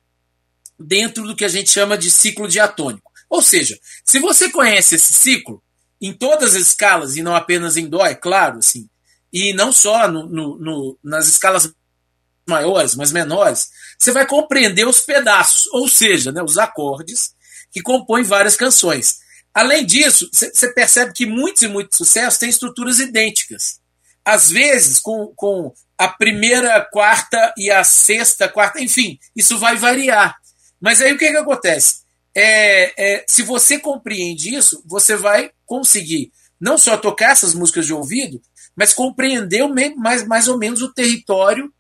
[0.79, 3.11] Dentro do que a gente chama de ciclo diatônico.
[3.29, 5.63] Ou seja, se você conhece esse ciclo,
[6.01, 8.89] em todas as escalas, e não apenas em Dó, é claro, assim,
[9.33, 11.73] e não só no, no, no, nas escalas
[12.47, 17.33] maiores, mas menores, você vai compreender os pedaços, ou seja, né, os acordes
[17.71, 19.19] que compõem várias canções.
[19.55, 23.81] Além disso, você percebe que muitos e muitos sucessos têm estruturas idênticas.
[24.25, 30.37] Às vezes, com, com a primeira quarta e a sexta quarta, enfim, isso vai variar.
[30.81, 32.01] Mas aí o que, que acontece?
[32.35, 37.93] É, é, se você compreende isso, você vai conseguir não só tocar essas músicas de
[37.93, 38.41] ouvido,
[38.81, 39.63] mas compreender
[39.95, 41.71] mais, mais ou menos o território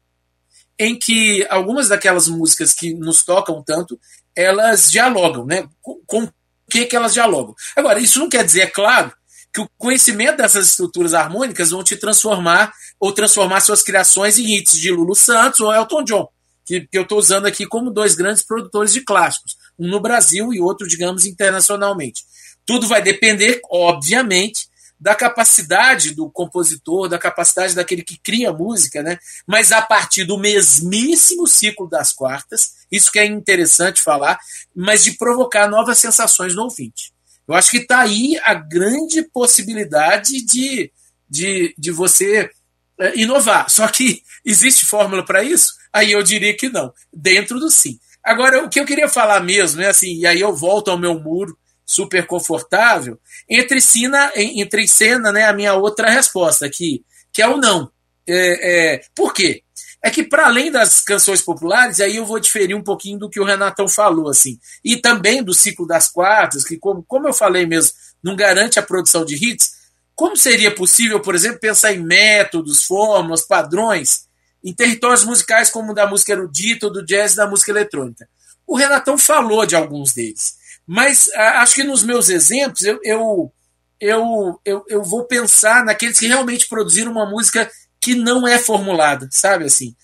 [0.78, 3.98] em que algumas daquelas músicas que nos tocam tanto,
[4.36, 5.66] elas dialogam, né?
[5.80, 6.28] Com
[6.70, 7.54] que, que elas dialogam.
[7.74, 9.10] Agora, isso não quer dizer, é claro,
[9.50, 14.78] que o conhecimento dessas estruturas harmônicas vão te transformar ou transformar suas criações em hits
[14.78, 16.28] de Lulu Santos ou Elton John,
[16.66, 20.52] que, que eu estou usando aqui como dois grandes produtores de clássicos, um no Brasil
[20.52, 22.24] e outro, digamos, internacionalmente.
[22.66, 24.68] Tudo vai depender, obviamente,
[25.00, 29.18] da capacidade do compositor, da capacidade daquele que cria música, né?
[29.46, 34.38] Mas a partir do mesmíssimo ciclo das quartas, isso que é interessante falar,
[34.76, 37.12] mas de provocar novas sensações no ouvinte.
[37.48, 40.92] Eu acho que está aí a grande possibilidade de,
[41.28, 42.50] de, de você
[42.98, 43.70] é, inovar.
[43.70, 45.72] Só que existe fórmula para isso?
[45.90, 47.98] Aí eu diria que não, dentro do sim.
[48.22, 51.18] Agora, o que eu queria falar mesmo, né, assim, e aí eu volto ao meu
[51.18, 51.56] muro
[51.90, 57.56] super confortável, entre cena, entre cena né, a minha outra resposta aqui, que é o
[57.56, 57.90] não.
[58.28, 59.64] É, é, por quê?
[60.00, 63.40] É que para além das canções populares, aí eu vou diferir um pouquinho do que
[63.40, 67.66] o Renatão falou, assim, e também do ciclo das quartas, que como, como eu falei
[67.66, 69.72] mesmo, não garante a produção de hits,
[70.14, 74.28] como seria possível, por exemplo, pensar em métodos, fórmulas, padrões,
[74.62, 78.28] em territórios musicais como o da música erudita, do jazz e da música eletrônica?
[78.64, 80.59] O Renatão falou de alguns deles.
[80.92, 83.52] Mas acho que nos meus exemplos eu, eu,
[84.00, 89.28] eu, eu, eu vou pensar naqueles que realmente produziram uma música que não é formulada,
[89.30, 89.94] sabe assim?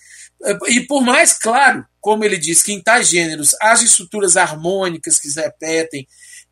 [0.69, 5.29] E por mais claro, como ele diz, que em tais gêneros as estruturas harmônicas que
[5.29, 6.07] se repetem,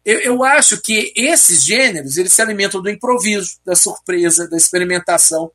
[0.04, 5.48] eu, eu, acho que esses gêneros eles se alimentam do improviso, da surpresa, da experimentação,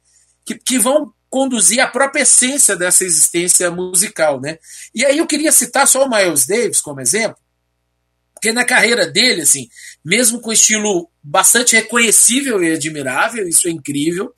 [0.46, 4.40] que, que vão conduzir a própria essência dessa existência musical.
[4.40, 4.58] Né?
[4.96, 7.38] E aí eu queria citar só o Miles Davis como exemplo,
[8.40, 9.68] porque na carreira dele, assim,
[10.04, 14.34] mesmo com estilo bastante reconhecível e admirável, isso é incrível.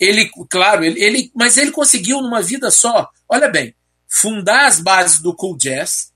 [0.00, 3.74] Ele, claro, ele, ele, mas ele conseguiu numa vida só, olha bem,
[4.08, 6.10] fundar as bases do cool jazz,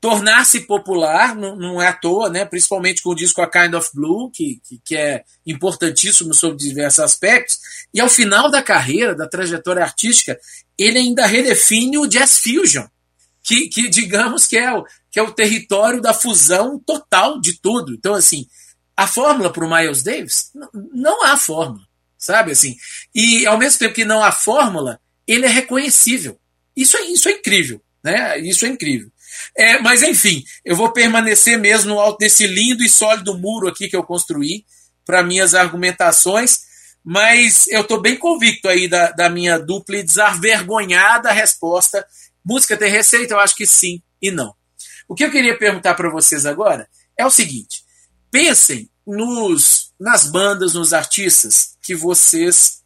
[0.00, 2.44] tornar-se popular, não, não, é à toa, né?
[2.44, 6.98] principalmente com o disco A Kind of Blue, que, que, que, é importantíssimo sobre diversos
[6.98, 7.58] aspectos,
[7.94, 10.38] e ao final da carreira, da trajetória artística,
[10.76, 12.84] ele ainda redefine o jazz fusion,
[13.42, 17.94] que, que digamos que é, o, que é o território da fusão total de tudo.
[17.94, 18.48] Então, assim,
[18.96, 20.50] a fórmula para o Miles Davis,
[20.92, 21.84] não há fórmula,
[22.18, 22.50] sabe?
[22.50, 22.74] assim
[23.14, 26.36] E ao mesmo tempo que não há fórmula, ele é reconhecível.
[26.76, 28.40] Isso é, isso é incrível, né?
[28.40, 29.08] Isso é incrível.
[29.56, 33.88] É, mas enfim, eu vou permanecer mesmo no alto desse lindo e sólido muro aqui
[33.88, 34.64] que eu construí
[35.06, 36.58] para minhas argumentações,
[37.04, 42.04] mas eu estou bem convicto aí da, da minha dupla e desavergonhada resposta
[42.44, 43.32] Música tem receita?
[43.32, 44.54] Eu acho que sim e não.
[45.08, 47.84] O que eu queria perguntar para vocês agora é o seguinte:
[48.30, 52.82] pensem nos, nas bandas, nos artistas que vocês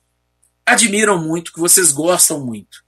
[0.67, 2.85] admiram muito, que vocês gostam muito.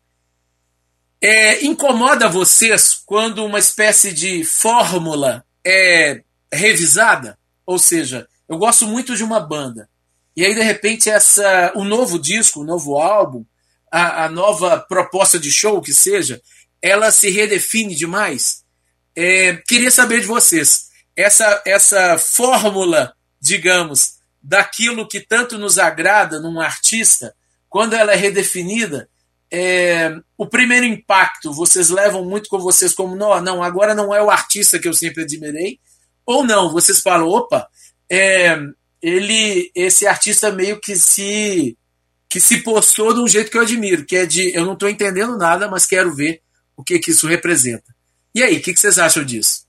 [1.22, 7.38] É, incomoda vocês quando uma espécie de fórmula é revisada?
[7.66, 9.88] Ou seja, eu gosto muito de uma banda.
[10.36, 13.44] E aí, de repente, essa, o novo disco, o novo álbum,
[13.92, 16.40] a, a nova proposta de show que seja,
[16.80, 18.64] ela se redefine demais.
[19.16, 26.60] É, queria saber de vocês, essa, essa fórmula, digamos, daquilo que tanto nos agrada num
[26.60, 27.34] artista,
[27.68, 29.08] quando ela é redefinida,
[29.50, 34.22] é, o primeiro impacto vocês levam muito com vocês como não, não, agora não é
[34.22, 35.78] o artista que eu sempre admirei,
[36.24, 37.68] ou não, vocês falam, opa,
[38.08, 38.56] é,
[39.02, 41.76] ele, esse artista meio que se
[42.28, 44.88] que se postou de um jeito que eu admiro, que é de eu não estou
[44.88, 46.40] entendendo nada, mas quero ver
[46.76, 47.92] o que, que isso representa.
[48.34, 49.68] E aí, o que, que vocês acham disso?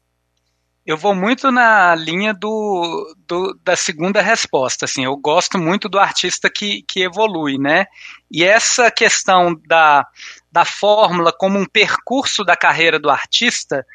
[0.85, 4.85] Eu vou muito na linha do, do, da segunda resposta.
[4.85, 7.85] Assim, eu gosto muito do artista que, que evolui, né?
[8.31, 10.05] E essa questão da,
[10.51, 13.85] da fórmula como um percurso da carreira do artista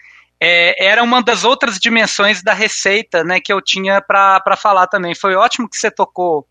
[0.41, 5.15] é, era uma das outras dimensões da receita né, que eu tinha para falar também.
[5.15, 6.47] Foi ótimo que você tocou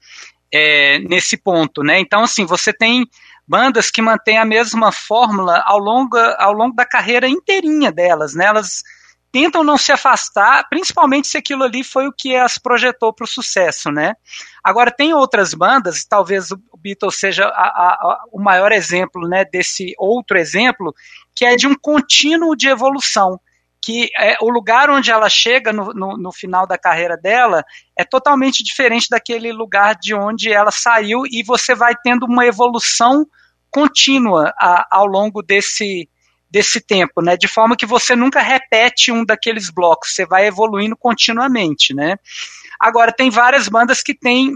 [0.53, 1.99] é, nesse ponto, né?
[1.99, 3.05] Então, assim, você tem
[3.47, 8.45] bandas que mantêm a mesma fórmula ao longo, ao longo da carreira inteirinha delas, né?
[8.45, 8.81] Elas
[9.31, 13.27] tentam não se afastar, principalmente se aquilo ali foi o que as projetou para o
[13.27, 14.13] sucesso, né?
[14.63, 19.93] Agora tem outras bandas, talvez o Beatles seja a, a, o maior exemplo, né, desse
[19.97, 20.95] outro exemplo,
[21.35, 23.37] que é de um contínuo de evolução
[23.85, 27.63] que é, o lugar onde ela chega no, no, no, final da carreira dela
[27.95, 33.27] é totalmente diferente daquele lugar de onde ela saiu e você vai tendo uma evolução
[33.69, 36.09] contínua a, ao longo desse,
[36.49, 37.37] desse tempo, né?
[37.37, 42.17] De forma que você nunca repete um daqueles blocos, você vai evoluindo continuamente, né?
[42.79, 44.51] Agora, tem várias bandas que têm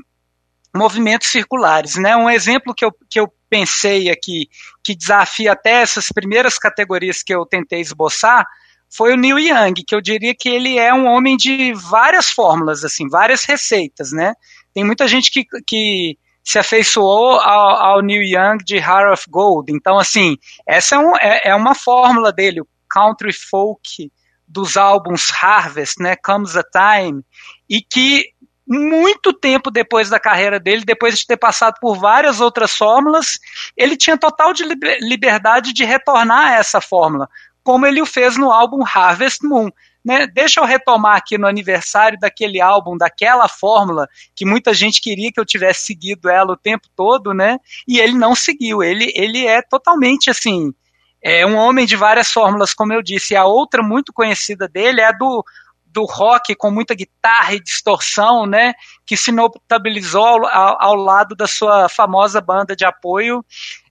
[0.76, 2.16] movimentos circulares, né?
[2.16, 4.50] Um exemplo que eu, que eu pensei aqui,
[4.84, 8.48] que desafia até essas primeiras categorias que eu tentei esboçar,
[8.90, 12.84] foi o Neil Young, que eu diria que ele é um homem de várias fórmulas,
[12.84, 14.34] assim, várias receitas, né?
[14.74, 19.72] Tem muita gente que, que se afeiçoou ao, ao Neil Young de Heart of Gold.
[19.72, 20.36] Então, assim,
[20.68, 24.12] essa é, um, é, é uma fórmula dele, o country folk
[24.48, 27.24] dos álbuns Harvest, né, Comes a Time,
[27.70, 28.34] e que
[28.68, 33.40] muito tempo depois da carreira dele, depois de ter passado por várias outras fórmulas,
[33.76, 34.64] ele tinha total de
[35.02, 37.28] liberdade de retornar a essa fórmula,
[37.70, 39.70] como ele o fez no álbum Harvest Moon.
[40.04, 40.26] Né?
[40.26, 45.40] Deixa eu retomar aqui no aniversário daquele álbum, daquela fórmula que muita gente queria que
[45.40, 47.60] eu tivesse seguido ela o tempo todo, né?
[47.88, 48.82] E ele não seguiu.
[48.82, 50.74] Ele, ele é totalmente assim,
[51.22, 53.36] é um homem de várias fórmulas, como eu disse.
[53.36, 55.46] E a outra muito conhecida dele é a do
[55.92, 58.74] do rock com muita guitarra e distorção, né,
[59.08, 63.44] que se notabilizou ao, ao, lado da sua famosa banda de apoio,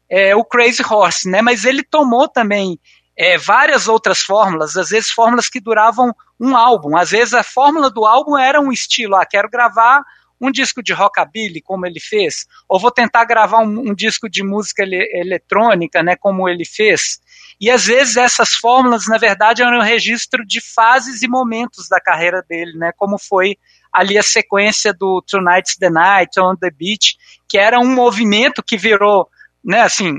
[0.08, 2.78] é, o Crazy Horse, né, mas ele tomou também
[3.18, 7.90] é, várias outras fórmulas, às vezes fórmulas que duravam um álbum, às vezes a fórmula
[7.90, 10.04] do álbum era um estilo, ah, quero gravar
[10.40, 14.44] um disco de rockabilly, como ele fez, ou vou tentar gravar um, um disco de
[14.44, 17.18] música ele, eletrônica, né, como ele fez.
[17.61, 22.00] E às vezes essas fórmulas, na verdade, eram um registro de fases e momentos da
[22.00, 23.57] carreira dele, né, como foi
[23.92, 27.16] ali a sequência do Tonight's the Night, On the Beach,
[27.48, 29.28] que era um movimento que virou,
[29.64, 30.14] né, assim,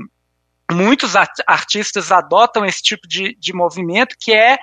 [0.70, 1.14] muitos
[1.46, 4.58] artistas adotam esse tipo de, de movimento, que é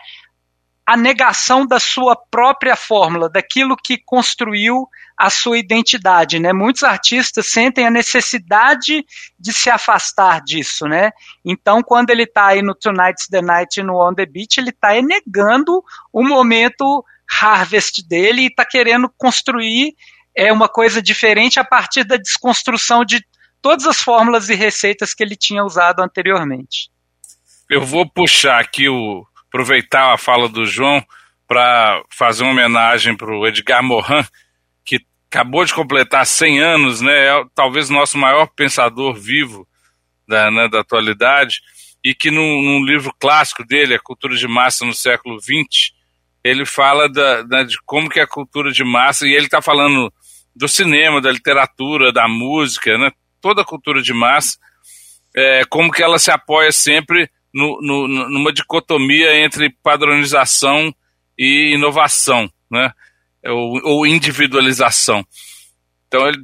[0.85, 6.53] a negação da sua própria fórmula, daquilo que construiu a sua identidade, né?
[6.53, 9.05] Muitos artistas sentem a necessidade
[9.37, 11.11] de se afastar disso, né?
[11.43, 14.93] Então, quando ele está aí no Tonight's the Night no On the Beach, ele está
[15.01, 17.03] negando o momento
[17.41, 19.93] harvest dele e está querendo construir
[20.33, 23.25] é, uma coisa diferente a partir da desconstrução de
[23.67, 26.89] todas as fórmulas e receitas que ele tinha usado anteriormente.
[27.69, 31.03] Eu vou puxar aqui o aproveitar a fala do João
[31.45, 34.23] para fazer uma homenagem para o Edgar Morin,
[34.85, 37.27] que acabou de completar 100 anos, né?
[37.27, 39.67] É talvez o nosso maior pensador vivo
[40.25, 41.59] da, né, da atualidade,
[42.01, 45.91] e que num, num, livro clássico dele, A Cultura de Massa no século XX,
[46.41, 49.61] ele fala da, da, de como que é a cultura de massa, e ele está
[49.61, 50.09] falando
[50.55, 53.11] do cinema, da literatura, da música, né?
[53.41, 54.57] Toda a cultura de massa,
[55.35, 60.93] é, como que ela se apoia sempre no, no, numa dicotomia entre padronização
[61.37, 62.91] e inovação, né?
[63.45, 65.25] ou, ou individualização.
[66.07, 66.41] Então, ele,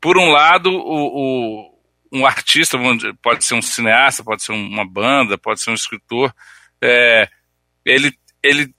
[0.00, 1.78] por um lado, o, o,
[2.12, 2.78] um artista,
[3.22, 6.34] pode ser um cineasta, pode ser uma banda, pode ser um escritor,
[6.82, 7.28] é,
[7.84, 8.12] ele,
[8.42, 8.74] ele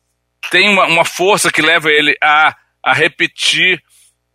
[0.52, 3.82] tem uma, uma força que leva ele a, a repetir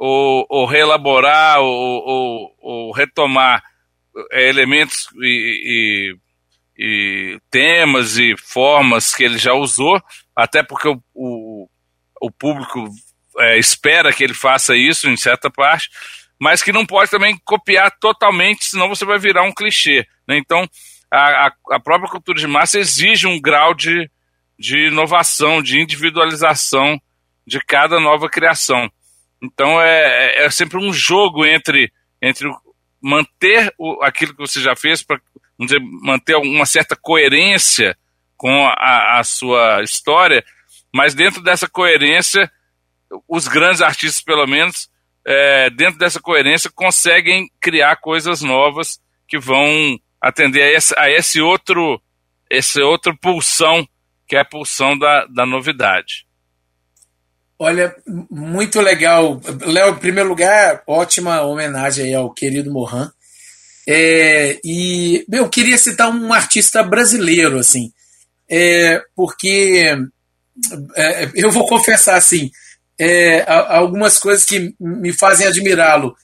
[0.05, 3.63] ou, ou reelaborar ou, ou, ou retomar
[4.33, 6.17] é, elementos e,
[6.77, 10.03] e, e, temas e formas que ele já usou,
[10.35, 11.69] até porque o, o,
[12.21, 12.89] o público
[13.39, 15.89] é, espera que ele faça isso em certa parte,
[16.37, 20.05] mas que não pode também copiar totalmente, senão você vai virar um clichê.
[20.27, 20.37] Né?
[20.37, 20.69] Então,
[21.13, 24.11] a, a, própria cultura de massa exige um grau de,
[24.59, 27.01] de inovação, de individualização
[27.47, 28.91] de cada nova criação.
[29.43, 32.49] Então é, é, é sempre um jogo entre, entre
[33.01, 35.21] manter o, aquilo que você já fez para
[36.03, 37.97] manter uma certa coerência
[38.37, 40.45] com a, a, sua história,
[40.95, 42.51] mas dentro dessa coerência,
[43.29, 44.89] os grandes artistas, pelo menos,
[45.25, 51.41] é, dentro dessa coerência, conseguem criar coisas novas que vão atender a esse, a esse
[51.41, 52.01] outro
[52.51, 53.87] esse outro pulsão
[54.29, 56.27] que é a pulsão da, da novidade.
[57.65, 57.95] Olha,
[58.29, 59.41] muito legal.
[59.65, 63.13] Léo, em primeiro lugar, ótima homenagem ao querido Mohan.
[63.89, 67.93] É, e eu queria citar um artista brasileiro, assim,
[68.51, 69.97] é, porque
[70.97, 72.51] é, eu vou confessar assim,
[72.99, 76.17] é, algumas coisas que me fazem admirá-lo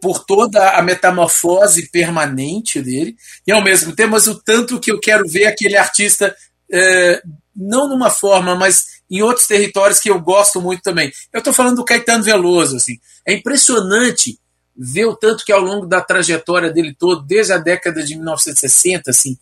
[0.00, 3.14] por toda a metamorfose permanente dele,
[3.46, 6.34] e ao mesmo tempo, mas o tanto que eu quero ver aquele artista,
[6.72, 7.20] é,
[7.54, 11.12] não numa forma, mas em outros territórios que eu gosto muito também.
[11.32, 12.98] Eu estou falando do Caetano Veloso, assim.
[13.26, 14.38] É impressionante
[14.76, 19.10] ver o tanto que ao longo da trajetória dele todo, desde a década de 1960,
[19.10, 19.36] assim,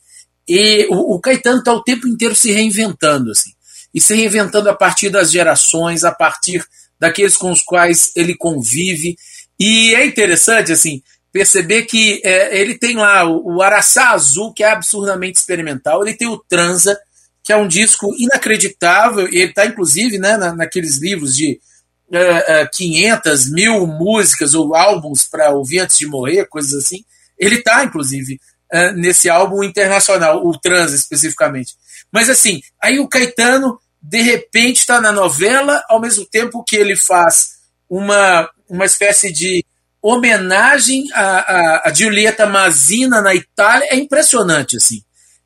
[0.46, 3.50] e o, o Caetano está o tempo inteiro se reinventando, assim,
[3.94, 6.64] e se reinventando a partir das gerações, a partir
[6.98, 9.16] daqueles com os quais ele convive.
[9.58, 11.02] E é interessante, assim,
[11.32, 16.16] perceber que é, ele tem lá o, o Araçá Azul, que é absurdamente experimental, ele
[16.16, 16.98] tem o Transa,
[17.42, 21.60] que é um disco inacreditável, e ele está inclusive né, na, naqueles livros de
[22.08, 27.04] uh, uh, 500 mil músicas ou álbuns para ouvir antes de morrer, coisas assim.
[27.38, 28.38] Ele está, inclusive,
[28.72, 31.74] uh, nesse álbum internacional, o Trans especificamente.
[32.12, 36.94] Mas assim, aí o Caetano, de repente, está na novela, ao mesmo tempo que ele
[36.94, 37.52] faz
[37.88, 39.64] uma, uma espécie de
[40.00, 43.88] homenagem a, a, a Giulietta Mazina na Itália.
[43.90, 45.02] É impressionante, assim.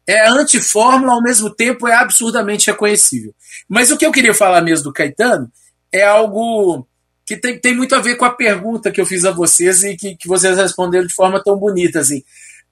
[0.06, 3.34] É antifórmula, ao mesmo tempo é absurdamente reconhecível.
[3.68, 5.50] Mas o que eu queria falar mesmo do Caetano
[5.92, 6.86] é algo
[7.26, 9.96] que tem, tem muito a ver com a pergunta que eu fiz a vocês e
[9.96, 11.98] que, que vocês responderam de forma tão bonita.
[11.98, 12.22] Assim.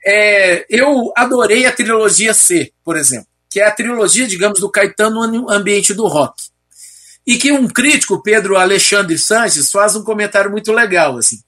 [0.06, 5.26] É, eu adorei a trilogia C, por exemplo, que é a trilogia, digamos, do Caetano
[5.26, 6.34] no ambiente do rock.
[7.26, 11.16] E que um crítico, Pedro Alexandre Sanches, faz um comentário muito legal.
[11.16, 11.38] assim.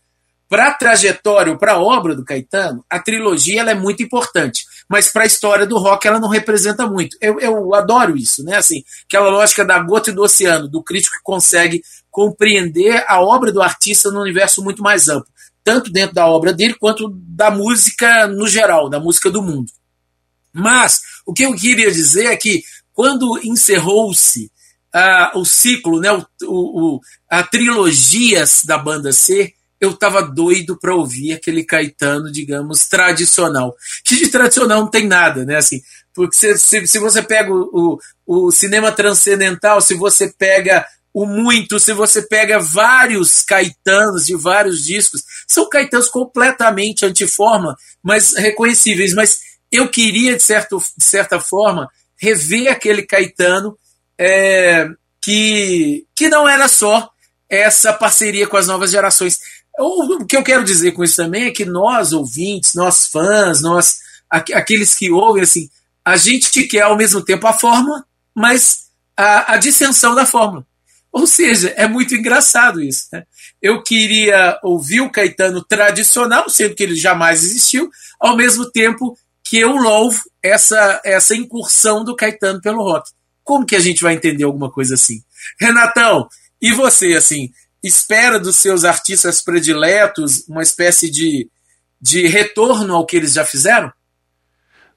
[0.48, 5.24] Para a trajetória, para a obra do Caetano, a trilogia é muito importante mas para
[5.24, 7.16] a história do rock ela não representa muito.
[7.20, 8.56] Eu, eu adoro isso, né?
[8.56, 13.52] Assim, aquela lógica da gota e do oceano, do crítico que consegue compreender a obra
[13.52, 15.30] do artista no universo muito mais amplo,
[15.64, 19.70] tanto dentro da obra dele quanto da música no geral, da música do mundo.
[20.52, 22.62] Mas o que eu queria dizer é que
[22.94, 24.50] quando encerrou-se
[24.94, 26.24] uh, o ciclo, né, o,
[26.94, 33.74] o, a trilogia da banda C, eu estava doido para ouvir aquele Caetano, digamos, tradicional.
[34.04, 35.56] Que de tradicional não tem nada, né?
[35.56, 35.80] Assim,
[36.14, 41.26] porque se, se, se você pega o, o, o, cinema transcendental, se você pega o
[41.26, 49.12] muito, se você pega vários Caetanos de vários discos, são Caetanos completamente antiforma, mas reconhecíveis.
[49.14, 53.78] Mas eu queria, de, certo, de certa forma, rever aquele Caetano
[54.18, 54.88] é,
[55.20, 57.10] que, que não era só
[57.48, 59.38] essa parceria com as novas gerações
[59.78, 63.98] o que eu quero dizer com isso também é que nós, ouvintes, nós fãs, nós
[64.30, 65.68] aqueles que ouvem, assim,
[66.04, 68.04] a gente quer ao mesmo tempo a fórmula,
[68.34, 70.66] mas a, a dissensão da fórmula.
[71.12, 73.06] Ou seja, é muito engraçado isso.
[73.12, 73.24] Né?
[73.62, 79.58] Eu queria ouvir o Caetano tradicional, sendo que ele jamais existiu, ao mesmo tempo que
[79.58, 83.10] eu louvo essa, essa incursão do Caetano pelo rock.
[83.42, 85.22] Como que a gente vai entender alguma coisa assim?
[85.58, 86.28] Renatão,
[86.60, 87.50] e você, assim,
[87.86, 91.48] espera dos seus artistas prediletos uma espécie de,
[92.00, 93.92] de retorno ao que eles já fizeram?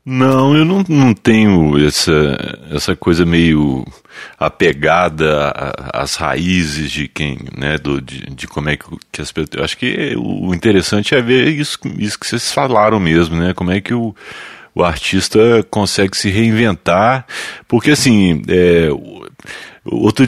[0.06, 2.12] Não, eu não, não tenho essa,
[2.72, 3.86] essa coisa meio
[4.40, 5.54] apegada
[5.94, 9.64] às raízes de quem, né, do, de, de como é que, que as pessoas.
[9.64, 13.54] Acho que o interessante é ver isso, isso que vocês falaram mesmo, né?
[13.54, 14.16] Como é que o,
[14.74, 17.28] o artista consegue se reinventar,
[17.68, 18.88] porque assim, é,
[19.86, 20.26] Outro,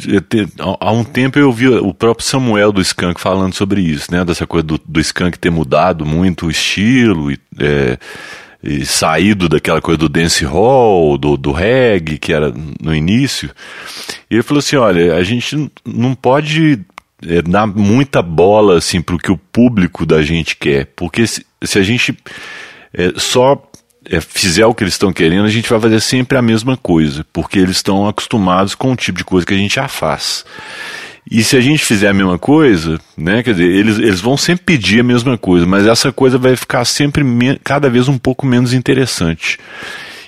[0.79, 4.23] há um tempo eu vi o próprio Samuel do Skank falando sobre isso, né?
[4.23, 7.97] Dessa coisa do, do Skank ter mudado muito o estilo e, é,
[8.63, 13.51] e saído daquela coisa do dance hall, do, do reggae, que era no início.
[14.29, 16.79] E ele falou assim: olha, a gente não pode
[17.27, 21.45] é, dar muita bola assim, para o que o público da gente quer, porque se,
[21.63, 22.17] se a gente
[22.93, 23.61] é, só
[24.21, 27.59] fizer o que eles estão querendo, a gente vai fazer sempre a mesma coisa, porque
[27.59, 30.43] eles estão acostumados com o tipo de coisa que a gente já faz.
[31.29, 34.65] E se a gente fizer a mesma coisa, né, quer dizer, eles, eles vão sempre
[34.65, 37.23] pedir a mesma coisa, mas essa coisa vai ficar sempre
[37.63, 39.59] cada vez um pouco menos interessante.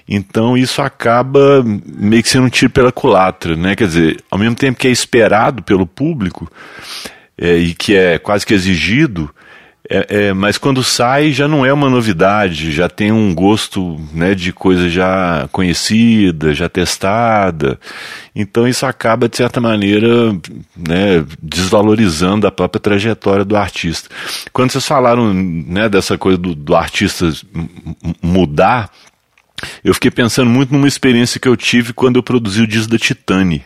[0.08, 3.76] Então isso acaba meio que sendo um tiro pela culatra, né?
[3.76, 6.52] Quer dizer, ao mesmo tempo que é esperado pelo público
[7.38, 9.34] é, e que é quase que exigido,
[9.90, 14.34] é, é, mas quando sai já não é uma novidade, já tem um gosto né,
[14.34, 17.78] de coisa já conhecida, já testada.
[18.34, 20.32] Então isso acaba, de certa maneira,
[20.76, 24.10] né, desvalorizando a própria trajetória do artista.
[24.54, 27.30] Quando vocês falaram né, dessa coisa do, do artista
[28.22, 28.90] mudar,
[29.84, 32.98] eu fiquei pensando muito numa experiência que eu tive quando eu produzi o disco da
[32.98, 33.64] Titani.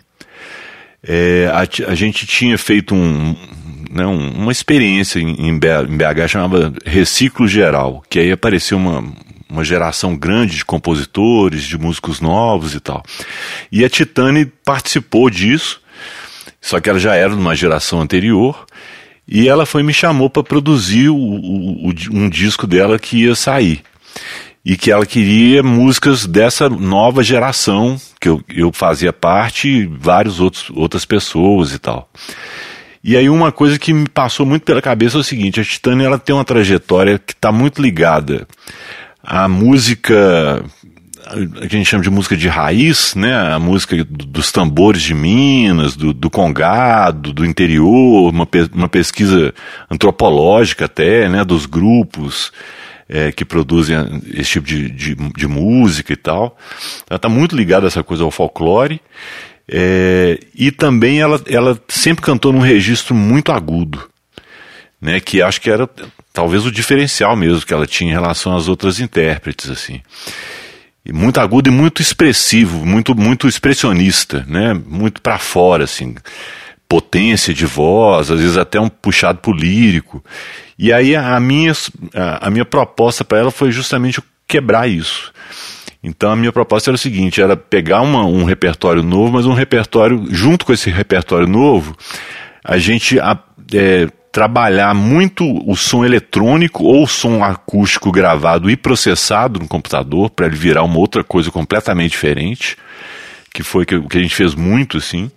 [1.04, 3.36] É, a, a, gente tinha feito um,
[3.98, 9.04] né, uma experiência em BH chamava Reciclo Geral, que aí apareceu uma,
[9.50, 13.04] uma geração grande de compositores, de músicos novos e tal.
[13.72, 15.82] E a Titane participou disso,
[16.62, 18.68] só que ela já era de uma geração anterior,
[19.28, 23.34] e ela foi me chamou para produzir o, o, o, um disco dela que ia
[23.34, 23.82] sair.
[24.64, 30.40] E que ela queria músicas dessa nova geração, que eu, eu fazia parte, e várias
[30.40, 32.10] outras pessoas e tal.
[33.04, 36.06] E aí uma coisa que me passou muito pela cabeça é o seguinte, a Titânia
[36.06, 38.48] ela tem uma trajetória que está muito ligada
[39.24, 40.64] à música
[41.62, 43.36] a gente chama de música de raiz, né?
[43.36, 49.54] A música dos tambores de Minas, do, do congado, do interior, uma, uma pesquisa
[49.92, 51.44] antropológica até, né?
[51.44, 52.52] Dos grupos
[53.10, 56.58] é, que produzem esse tipo de, de, de música e tal.
[57.10, 59.02] Ela está muito ligada essa coisa ao folclore.
[59.70, 64.08] É, e também ela, ela sempre cantou num registro muito agudo,
[65.02, 65.90] né, que acho que era
[66.32, 69.70] talvez o diferencial mesmo que ela tinha em relação às outras intérpretes.
[69.70, 70.02] assim.
[71.12, 74.74] muito agudo e muito expressivo, muito muito expressionista, né?
[74.74, 76.16] Muito para fora assim.
[76.88, 80.24] Potência de voz, às vezes até um puxado pro lírico.
[80.78, 81.74] E aí a minha
[82.14, 85.34] a, a minha proposta para ela foi justamente quebrar isso.
[86.08, 89.54] Então a minha proposta era o seguinte, era pegar uma, um repertório novo, mas um
[89.54, 91.96] repertório, junto com esse repertório novo,
[92.64, 99.60] a gente é, trabalhar muito o som eletrônico ou o som acústico gravado e processado
[99.60, 102.78] no computador para ele virar uma outra coisa completamente diferente,
[103.54, 105.30] que foi o que a gente fez muito assim.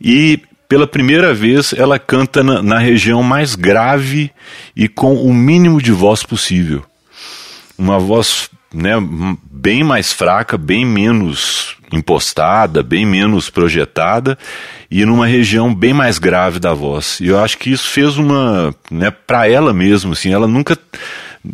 [0.00, 4.32] E pela primeira vez ela canta na, na região mais grave
[4.74, 6.84] e com o mínimo de voz possível.
[7.78, 8.92] Uma voz né,
[9.50, 14.38] bem mais fraca, bem menos impostada, bem menos projetada
[14.90, 17.18] e numa região bem mais grave da voz.
[17.20, 20.78] E eu acho que isso fez uma, né, para ela mesmo, assim, ela nunca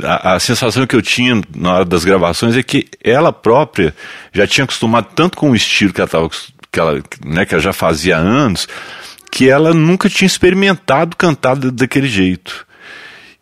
[0.02, 3.94] a, a, sensação que eu tinha na hora das gravações é que ela própria
[4.32, 6.30] já tinha acostumado tanto com o estilo que ela tava,
[6.72, 8.66] que ela, né, que ela já fazia há anos,
[9.30, 12.66] que ela nunca tinha experimentado cantar daquele jeito.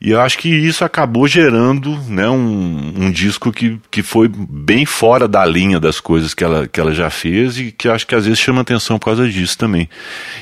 [0.05, 4.85] E eu acho que isso acabou gerando né, um, um, disco que, que foi bem
[4.85, 8.17] fora da linha das coisas que ela, que ela já fez e que acho que
[8.17, 9.89] às vezes chama atenção por causa disso também.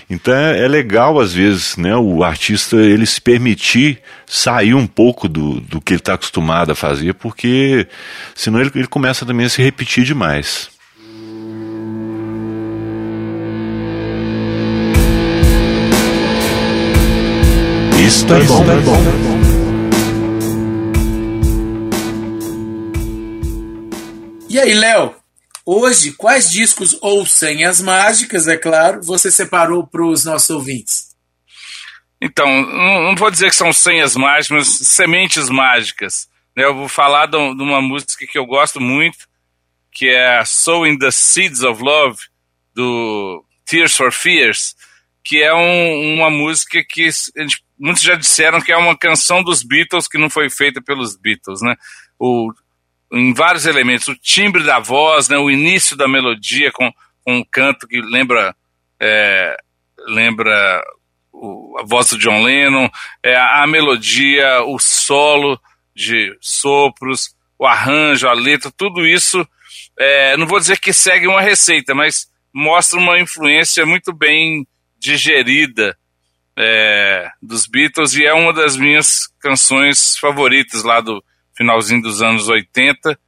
[0.08, 5.28] Então é, é legal, às vezes, né, o artista ele se permitir sair um pouco
[5.28, 7.86] do, do que ele está acostumado a fazer, porque
[8.34, 10.70] senão ele, ele começa também a se repetir demais.
[17.98, 18.62] Isto é bom.
[18.62, 19.29] Isto é bom.
[24.50, 25.14] E aí, Léo,
[25.64, 31.14] hoje, quais discos ou senhas mágicas, é claro, você separou para os nossos ouvintes?
[32.20, 36.28] Então, não, vou dizer que são senhas mágicas, mas sementes mágicas.
[36.56, 36.64] Né?
[36.64, 39.18] Eu vou falar de uma música que eu gosto muito,
[39.92, 42.18] que é Sowing the Seeds of Love,
[42.74, 44.74] do Tears for Fears,
[45.22, 49.62] que é um, uma música que gente, muitos já disseram que é uma canção dos
[49.62, 51.76] Beatles que não foi feita pelos Beatles, né?
[52.18, 52.52] O
[53.12, 56.92] em vários elementos, o timbre da voz, né, o início da melodia com,
[57.24, 58.54] com um canto que lembra
[59.00, 59.56] é,
[60.06, 60.82] lembra
[61.32, 62.88] o, a voz do John Lennon,
[63.22, 65.60] é, a melodia, o solo
[65.94, 69.46] de sopros, o arranjo, a letra, tudo isso,
[69.98, 74.66] é, não vou dizer que segue uma receita, mas mostra uma influência muito bem
[74.98, 75.96] digerida
[76.56, 81.22] é, dos Beatles e é uma das minhas canções favoritas lá do,
[81.60, 83.18] finalzinho dos anos 80.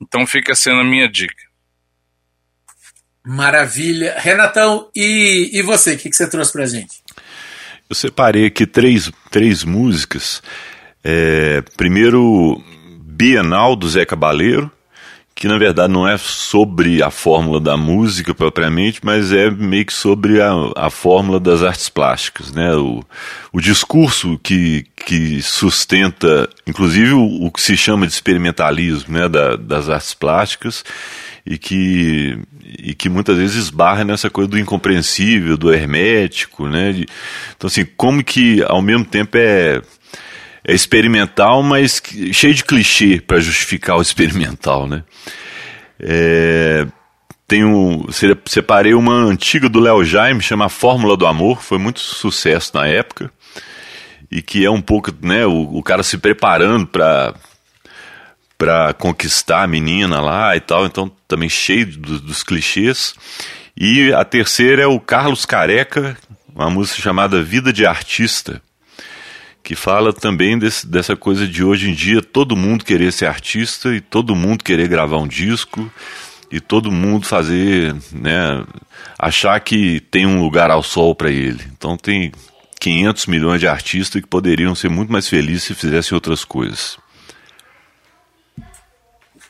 [0.00, 1.44] Então fica sendo a minha dica.
[3.22, 4.14] Maravilha.
[4.18, 5.94] Renatão, e, e você?
[5.94, 7.02] O que, que você trouxe pra gente?
[7.90, 10.42] Eu separei aqui três, três músicas.
[11.04, 12.62] É, primeiro,
[13.00, 14.72] Bienal do Zé Cabaleiro,
[15.36, 19.92] que na verdade não é sobre a fórmula da música propriamente, mas é meio que
[19.92, 22.74] sobre a, a fórmula das artes plásticas, né?
[22.74, 23.04] O,
[23.52, 29.28] o discurso que, que sustenta, inclusive, o, o que se chama de experimentalismo, né?
[29.28, 30.82] Da, das artes plásticas
[31.44, 37.04] e que, e que muitas vezes esbarra nessa coisa do incompreensível, do hermético, né?
[37.54, 39.82] Então, assim, como que ao mesmo tempo é
[40.66, 42.02] é experimental, mas
[42.32, 45.04] cheio de clichê para justificar o experimental, né?
[46.00, 46.84] É,
[47.46, 48.04] tenho,
[48.46, 53.30] separei uma antiga do Léo Jaime, chama Fórmula do Amor, foi muito sucesso na época,
[54.28, 57.34] e que é um pouco, né, o, o cara se preparando para
[58.58, 63.14] para conquistar a menina lá e tal, então também cheio do, dos clichês.
[63.76, 66.16] E a terceira é o Carlos Careca,
[66.54, 68.62] uma música chamada Vida de Artista,
[69.66, 73.92] que fala também desse, dessa coisa de hoje em dia todo mundo querer ser artista
[73.92, 75.90] e todo mundo querer gravar um disco
[76.52, 78.64] e todo mundo fazer, né,
[79.18, 81.64] achar que tem um lugar ao sol para ele.
[81.76, 82.30] Então tem
[82.78, 86.96] 500 milhões de artistas que poderiam ser muito mais felizes se fizessem outras coisas.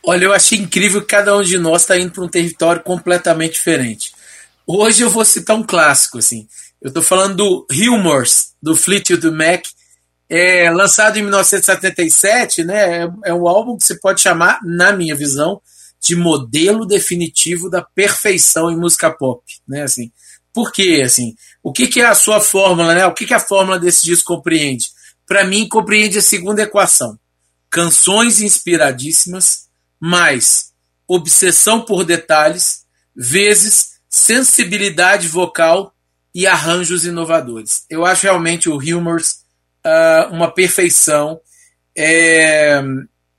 [0.02, 3.52] Olha, eu achei incrível que cada um de nós está indo para um território completamente
[3.52, 4.12] diferente.
[4.66, 6.48] Hoje eu vou citar um clássico, assim.
[6.80, 9.66] Eu estou falando do Humors, do Fleetwood Mac,
[10.28, 15.14] é, lançado em 1977, né, é, é um álbum que se pode chamar, na minha
[15.14, 15.60] visão,
[16.00, 20.10] de modelo definitivo da perfeição em música pop, né, assim.
[20.52, 21.36] Por quê, assim?
[21.62, 23.06] O que, que é a sua fórmula, né?
[23.06, 24.88] O que, que a fórmula desse disco compreende?
[25.26, 27.18] Para mim, compreende a segunda equação:
[27.68, 29.66] canções inspiradíssimas,
[30.00, 30.72] mais
[31.06, 35.94] obsessão por detalhes, vezes sensibilidade vocal
[36.34, 37.84] e arranjos inovadores.
[37.90, 39.40] Eu acho realmente o Humors
[39.86, 41.40] uh, uma perfeição.
[41.96, 42.82] É,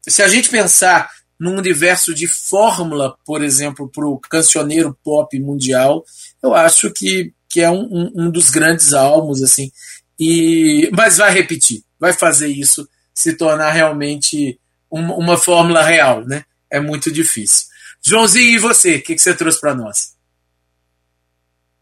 [0.08, 6.04] se a gente pensar num universo de fórmula, por exemplo, para o cancioneiro pop mundial,
[6.42, 9.72] eu acho que, que é um, um, um dos grandes álbuns, assim.
[10.20, 16.44] E, mas vai repetir, vai fazer isso se tornar realmente uma, uma fórmula real, né?
[16.72, 17.68] É muito difícil.
[18.04, 18.96] Joãozinho, e você?
[18.96, 20.16] O que, que você trouxe para nós?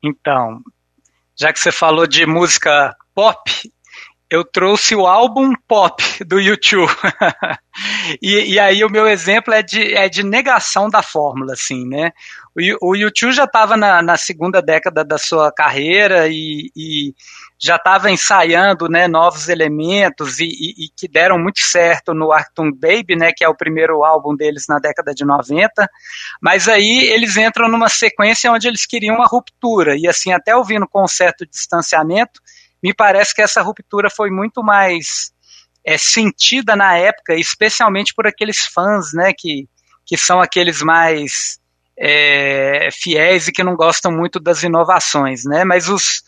[0.04, 0.62] Então,
[1.38, 3.52] já que você falou de música pop,
[4.36, 6.92] eu trouxe o álbum pop do YouTube.
[8.22, 12.12] e, e, aí o meu exemplo é de, é de negação da fórmula, assim, né?
[12.82, 17.14] O, o YouTube já estava na, na, segunda década da sua carreira e, e
[17.58, 22.72] já estava ensaiando né, novos elementos e, e, e, que deram muito certo no Arctum
[22.72, 25.90] Baby, né, que é o primeiro álbum deles na década de 90,
[26.42, 30.88] mas aí eles entram numa sequência onde eles queriam uma ruptura, e assim, até ouvindo
[30.88, 32.42] com um certo distanciamento,
[32.86, 35.32] me parece que essa ruptura foi muito mais
[35.84, 39.68] é, sentida na época, especialmente por aqueles fãs, né, que,
[40.06, 41.58] que são aqueles mais
[41.98, 46.22] é, fiéis e que não gostam muito das inovações, né, mas os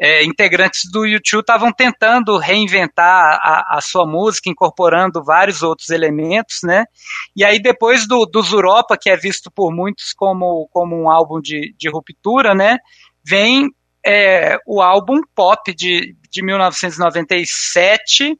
[0.00, 6.60] é, integrantes do YouTube estavam tentando reinventar a, a, sua música, incorporando vários outros elementos,
[6.64, 6.86] né?
[7.36, 11.38] E aí depois do, do Zuropa, que é visto por muitos como, como um álbum
[11.38, 12.78] de, de ruptura, né?
[13.22, 13.68] Vem
[14.04, 18.38] é, o álbum Pop de, de 1997,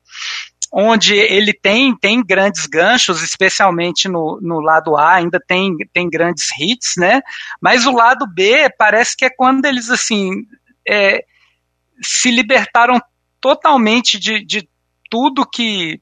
[0.72, 6.48] onde ele tem, tem grandes ganchos, especialmente no, no lado A, ainda tem, tem grandes
[6.58, 7.20] hits, né?
[7.60, 10.30] Mas o lado B parece que é quando eles, assim,
[10.88, 11.24] é,
[12.00, 13.00] se libertaram
[13.40, 14.68] totalmente de, de
[15.10, 16.00] tudo que,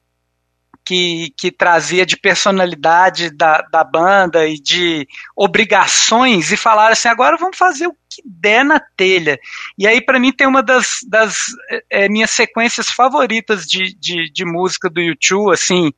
[0.85, 7.37] que, que, trazia de personalidade da, da banda e de obrigações e falaram assim: agora
[7.37, 9.39] vamos fazer o que der na telha.
[9.77, 11.45] E aí, para mim, tem uma das, das
[11.89, 15.91] é, minhas sequências favoritas de, de, de música do YouTube, assim.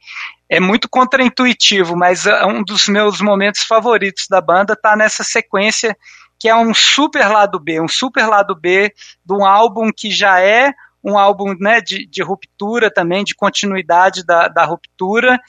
[0.49, 5.97] É muito contraintuitivo, mas é um dos meus momentos favoritos da banda tá nessa sequência
[6.37, 8.91] que é um super lado B, um super lado B
[9.23, 10.73] de um álbum que já é
[11.03, 15.39] um álbum né, de, de ruptura também, de continuidade da, da ruptura,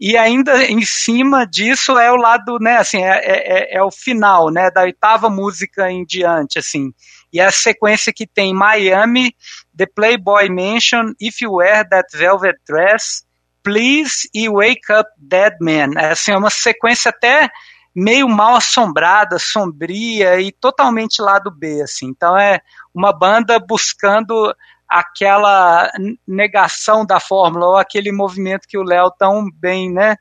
[0.00, 4.50] e ainda em cima disso é o lado, né, assim, é, é, é o final,
[4.50, 6.92] né, da oitava música em diante, assim,
[7.32, 9.34] e é a sequência que tem Miami,
[9.76, 13.24] The Playboy Mansion, If You Wear That Velvet Dress,
[13.62, 17.50] Please e Wake Up Dead Man, é, assim, é uma sequência até
[17.94, 22.06] meio mal assombrada, sombria e totalmente lado B, assim.
[22.06, 22.60] Então é
[22.94, 24.54] uma banda buscando
[24.92, 25.90] aquela
[26.28, 30.16] negação da fórmula ou aquele movimento que o Léo tão bem, né,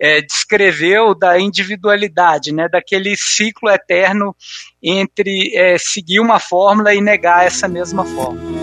[0.00, 4.34] é, descreveu da individualidade, né, daquele ciclo eterno
[4.82, 8.58] entre é, seguir uma fórmula e negar essa mesma fórmula.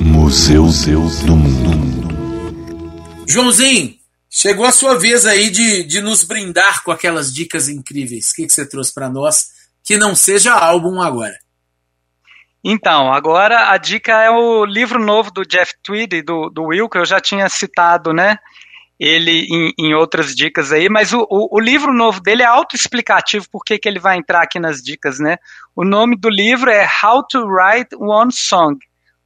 [0.00, 0.64] Museu
[1.26, 2.08] do Mundo.
[3.26, 3.94] Joãozinho,
[4.34, 8.30] chegou a sua vez aí de, de nos brindar com aquelas dicas incríveis.
[8.30, 9.50] O que, que você trouxe para nós
[9.84, 11.38] que não seja álbum agora?
[12.64, 16.98] Então, agora a dica é o livro novo do Jeff Tweedy, do, do Will, que
[16.98, 18.38] eu já tinha citado, né?
[18.98, 23.46] Ele em, em outras dicas aí, mas o, o, o, livro novo dele é autoexplicativo
[23.50, 25.36] por que ele vai entrar aqui nas dicas, né?
[25.76, 28.78] O nome do livro é How to Write One Song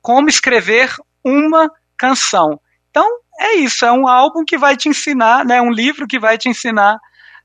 [0.02, 0.94] Como Escrever
[1.24, 2.60] uma Canção.
[2.90, 3.06] Então,
[3.38, 6.48] é isso, é um álbum que vai te ensinar, né, um livro que vai te
[6.48, 6.98] ensinar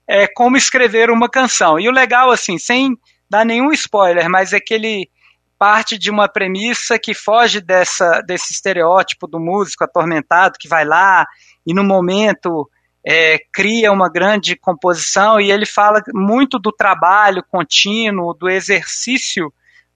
[0.07, 1.79] é, como escrever uma canção.
[1.79, 2.97] E o legal, assim, sem
[3.29, 5.09] dar nenhum spoiler, mas é que ele
[5.57, 11.25] parte de uma premissa que foge dessa, desse estereótipo do músico atormentado que vai lá
[11.65, 12.69] e no momento
[13.05, 19.53] é, cria uma grande composição e ele fala muito do trabalho contínuo, do exercício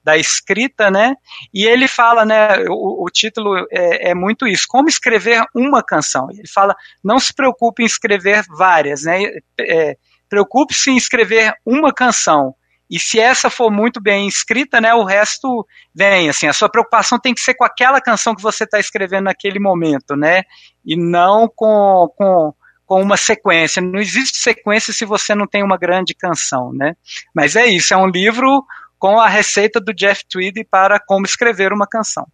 [0.08, 1.14] da escrita, né?
[1.52, 2.64] E ele fala, né?
[2.68, 6.28] O, o título é, é, muito isso: como escrever uma canção.
[6.30, 9.22] Ele fala, não se preocupe em escrever várias, né?
[9.60, 9.96] É,
[10.28, 12.54] Preocupe-se em escrever uma canção.
[12.90, 16.28] E se essa for muito bem escrita, né, o resto vem.
[16.28, 19.58] Assim, a sua preocupação tem que ser com aquela canção que você está escrevendo naquele
[19.58, 20.42] momento, né?
[20.84, 22.54] E não com, com,
[22.86, 23.82] com uma sequência.
[23.82, 26.94] Não existe sequência se você não tem uma grande canção, né?
[27.34, 27.92] Mas é isso.
[27.92, 28.64] É um livro
[28.98, 32.26] com a receita do Jeff Tweedy para como escrever uma canção.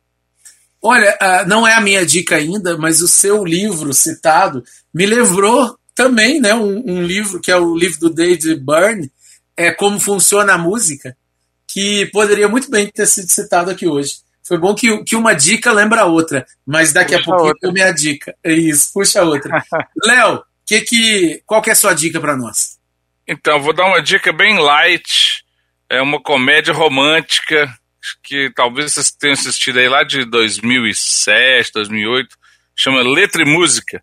[0.82, 4.62] Olha, uh, não é a minha dica ainda, mas o seu livro citado
[4.92, 9.10] me lembrou também, né, um, um livro que é o livro do David Byrne,
[9.56, 11.16] é Como Funciona a Música,
[11.66, 14.16] que poderia muito bem ter sido citado aqui hoje.
[14.46, 17.68] Foi bom que, que uma dica lembra a outra, mas daqui puxa a pouquinho outra.
[17.68, 18.36] eu minha dica.
[18.44, 19.64] É isso, puxa outra.
[20.04, 22.78] Léo, que que, qual que é a sua dica para nós?
[23.26, 25.43] Então, vou dar uma dica bem light,
[25.88, 27.72] é uma comédia romântica
[28.22, 32.36] que talvez vocês tenham assistido aí lá de 2007, 2008,
[32.76, 34.02] chama Letra e Música,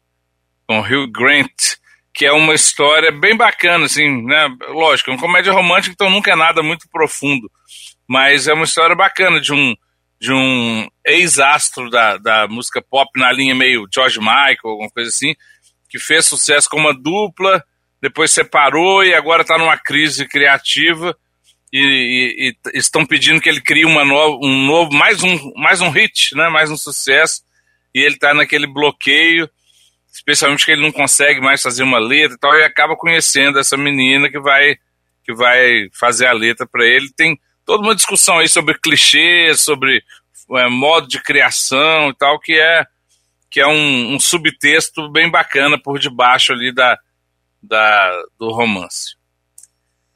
[0.68, 1.76] com Hugh Grant,
[2.14, 4.50] que é uma história bem bacana, assim, né?
[4.70, 7.50] Lógico, é uma comédia romântica, então nunca é nada muito profundo,
[8.08, 9.76] mas é uma história bacana de um
[10.20, 15.34] de um ex-astro da, da música pop na linha meio George Michael, alguma coisa assim,
[15.90, 17.64] que fez sucesso com uma dupla,
[18.00, 21.18] depois separou e agora está numa crise criativa
[21.72, 25.82] e, e, e, estão pedindo que ele crie uma no, um novo, mais um, mais
[25.82, 27.42] um hit, né, mais um sucesso,
[27.94, 29.50] e ele está naquele bloqueio,
[30.12, 33.78] especialmente que ele não consegue mais fazer uma letra e tal, e acaba conhecendo essa
[33.78, 34.78] menina que vai
[35.24, 37.12] que vai fazer a letra para ele.
[37.16, 40.04] Tem toda uma discussão aí sobre clichês, sobre
[40.58, 42.86] é, modo de criação e tal, que é
[43.50, 46.98] que é um, um subtexto bem bacana por debaixo ali da,
[47.62, 49.16] da do romance.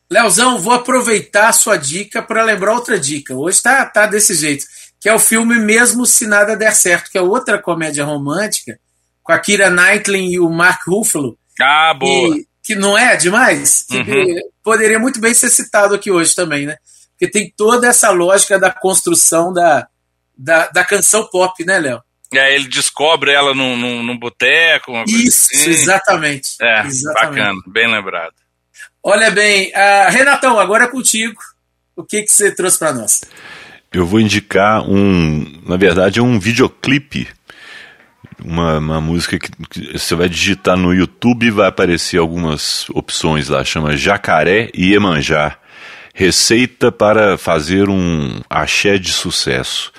[0.09, 3.35] Leozão, vou aproveitar a sua dica para lembrar outra dica.
[3.35, 4.65] Hoje tá, tá desse jeito,
[4.99, 8.79] que é o filme Mesmo Se Nada Der Certo, que é outra comédia romântica,
[9.23, 11.37] com a Kira Knightley e o Mark Ruffalo.
[11.59, 12.37] Ah, boa!
[12.37, 13.85] E, que não é demais?
[13.91, 14.35] Uhum.
[14.63, 16.77] Poderia muito bem ser citado aqui hoje também, né?
[17.11, 19.87] Porque tem toda essa lógica da construção da,
[20.37, 22.01] da, da canção pop, né, Léo?
[22.33, 24.91] É, ele descobre ela num, num, num boteco.
[25.07, 25.69] Isso, assim.
[25.69, 26.55] exatamente.
[26.59, 27.35] É, exatamente.
[27.35, 28.33] bacana, bem lembrado.
[29.07, 31.39] Olha bem, uh, Renatão, agora é contigo.
[31.95, 33.21] O que, que você trouxe para nós?
[33.93, 37.27] Eu vou indicar um, na verdade, é um videoclipe,
[38.43, 43.63] uma, uma música que, que você vai digitar no YouTube vai aparecer algumas opções lá,
[43.63, 45.55] chama Jacaré e Iemanjá.
[46.11, 49.93] Receita para fazer um axé de sucesso.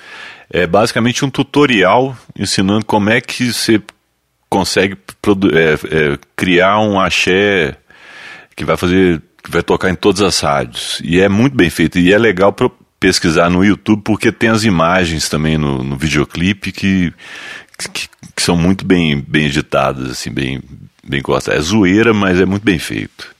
[0.49, 3.81] É basicamente um tutorial ensinando como é que você
[4.49, 4.97] consegue
[5.53, 7.77] é, é, criar um axé
[8.57, 10.99] que vai fazer, vai tocar em todas as rádios.
[11.03, 11.99] E é muito bem feito.
[11.99, 16.71] E é legal para pesquisar no YouTube porque tem as imagens também no, no videoclipe
[16.71, 17.13] que,
[17.77, 20.61] que, que, são muito bem, bem editadas, assim, bem,
[21.07, 21.59] bem gostadas.
[21.59, 23.37] É zoeira, mas é muito bem feito.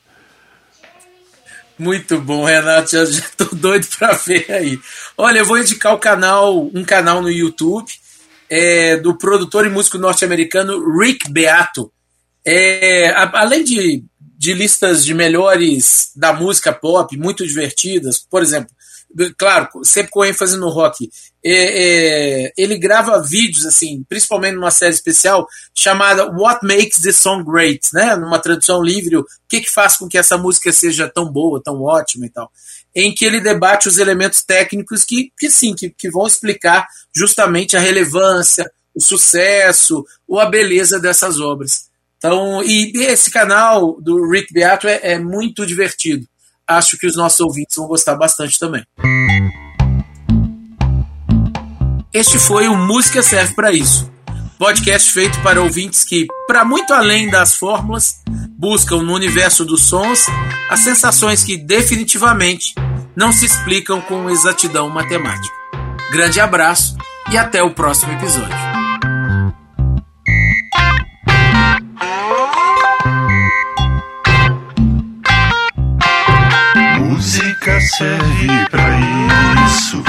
[1.80, 2.92] Muito bom, Renato.
[2.92, 4.80] Já, já tô doido para ver aí.
[5.18, 7.92] Olha, eu vou indicar o canal, um canal no YouTube
[8.50, 11.92] é, do produtor e músico norte-americano Rick Beato.
[12.46, 14.04] É, a, além de,
[14.48, 18.74] de listas de melhores da música pop, muito divertidas, por exemplo,
[19.38, 21.12] claro, sempre com ênfase no rock.
[21.44, 25.46] É, é, ele grava vídeos, assim, principalmente numa série especial
[25.76, 28.16] chamada What Makes the Song Great, né?
[28.16, 31.84] Numa tradução livre, o que, que faz com que essa música seja tão boa, tão
[31.84, 32.50] ótima e tal.
[32.96, 37.76] Em que ele debate os elementos técnicos que, que sim, que, que vão explicar justamente
[37.76, 41.87] a relevância, o sucesso ou a beleza dessas obras.
[42.18, 46.26] Então, e esse canal do Rick Beato é, é muito divertido
[46.68, 48.84] acho que os nossos ouvintes vão gostar bastante também.
[52.14, 54.12] Este foi o Música Serve para Isso.
[54.58, 58.22] Podcast feito para ouvintes que, para muito além das fórmulas,
[58.58, 60.26] buscam no universo dos sons
[60.70, 62.74] as sensações que definitivamente
[63.16, 65.56] não se explicam com exatidão matemática.
[66.12, 66.98] Grande abraço
[67.32, 68.77] e até o próximo episódio.
[77.98, 78.84] Serve pra
[79.66, 80.04] isso.